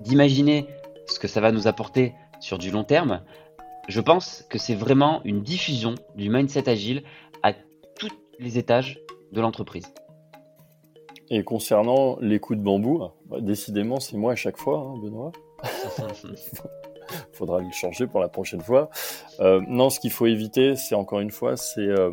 d'imaginer 0.00 0.66
ce 1.06 1.18
que 1.18 1.28
ça 1.28 1.40
va 1.40 1.52
nous 1.52 1.66
apporter 1.68 2.14
sur 2.40 2.58
du 2.58 2.70
long 2.70 2.84
terme, 2.84 3.22
je 3.88 4.00
pense 4.00 4.44
que 4.48 4.58
c'est 4.58 4.74
vraiment 4.74 5.20
une 5.24 5.42
diffusion 5.42 5.94
du 6.14 6.30
mindset 6.30 6.68
agile 6.68 7.02
à 7.42 7.52
tous 7.52 8.10
les 8.38 8.56
étages 8.56 9.00
de 9.32 9.40
l'entreprise. 9.40 9.92
Et 11.30 11.44
concernant 11.44 12.18
les 12.20 12.40
coups 12.40 12.58
de 12.58 12.64
bambou, 12.64 13.08
bah, 13.26 13.40
décidément 13.40 14.00
c'est 14.00 14.16
moi 14.16 14.32
à 14.32 14.36
chaque 14.36 14.56
fois, 14.56 14.78
hein, 14.78 14.98
Benoît. 15.00 15.32
faudra 17.32 17.60
le 17.60 17.70
changer 17.70 18.06
pour 18.06 18.20
la 18.20 18.28
prochaine 18.28 18.60
fois. 18.60 18.90
Euh, 19.40 19.60
non, 19.68 19.90
ce 19.90 20.00
qu'il 20.00 20.12
faut 20.12 20.26
éviter, 20.26 20.76
c'est 20.76 20.94
encore 20.94 21.20
une 21.20 21.30
fois, 21.30 21.56
c'est 21.56 21.80
euh, 21.80 22.12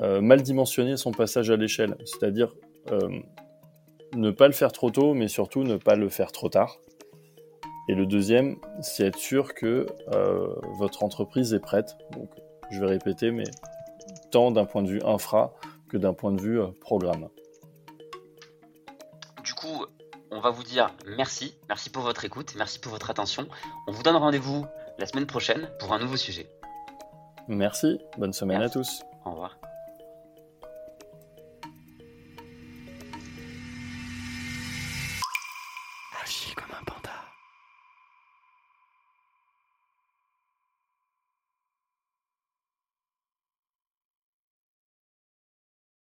euh, 0.00 0.20
mal 0.20 0.42
dimensionner 0.42 0.96
son 0.96 1.12
passage 1.12 1.50
à 1.50 1.56
l'échelle. 1.56 1.96
C'est-à-dire 2.04 2.54
ne 4.14 4.30
pas 4.30 4.46
le 4.46 4.52
faire 4.52 4.70
trop 4.70 4.90
tôt, 4.90 5.14
mais 5.14 5.26
surtout 5.26 5.64
ne 5.64 5.76
pas 5.76 5.96
le 5.96 6.08
faire 6.08 6.32
trop 6.32 6.48
tard. 6.48 6.78
Et 7.88 7.94
le 7.94 8.06
deuxième, 8.06 8.56
c'est 8.80 9.06
être 9.06 9.18
sûr 9.18 9.54
que 9.54 9.86
votre 10.78 11.02
entreprise 11.02 11.54
est 11.54 11.60
prête. 11.60 11.96
Donc, 12.12 12.28
je 12.70 12.80
vais 12.80 12.86
répéter, 12.86 13.30
mais 13.30 13.44
tant 14.30 14.50
d'un 14.50 14.66
point 14.66 14.82
de 14.82 14.88
vue 14.88 15.00
infra 15.04 15.54
que 15.88 15.96
d'un 15.96 16.12
point 16.12 16.32
de 16.32 16.40
vue 16.40 16.60
programme 16.80 17.28
on 20.34 20.40
va 20.40 20.50
vous 20.50 20.64
dire 20.64 20.90
merci, 21.06 21.54
merci 21.68 21.90
pour 21.90 22.02
votre 22.02 22.24
écoute, 22.24 22.54
merci 22.56 22.78
pour 22.78 22.92
votre 22.92 23.08
attention. 23.08 23.46
On 23.86 23.92
vous 23.92 24.02
donne 24.02 24.16
rendez-vous 24.16 24.66
la 24.98 25.06
semaine 25.06 25.26
prochaine 25.26 25.70
pour 25.78 25.92
un 25.92 25.98
nouveau 25.98 26.16
sujet. 26.16 26.50
Merci, 27.46 27.98
bonne 28.18 28.32
semaine 28.32 28.62
à 28.62 28.68
tous. 28.68 29.02
Au 29.24 29.30
revoir. 29.30 29.56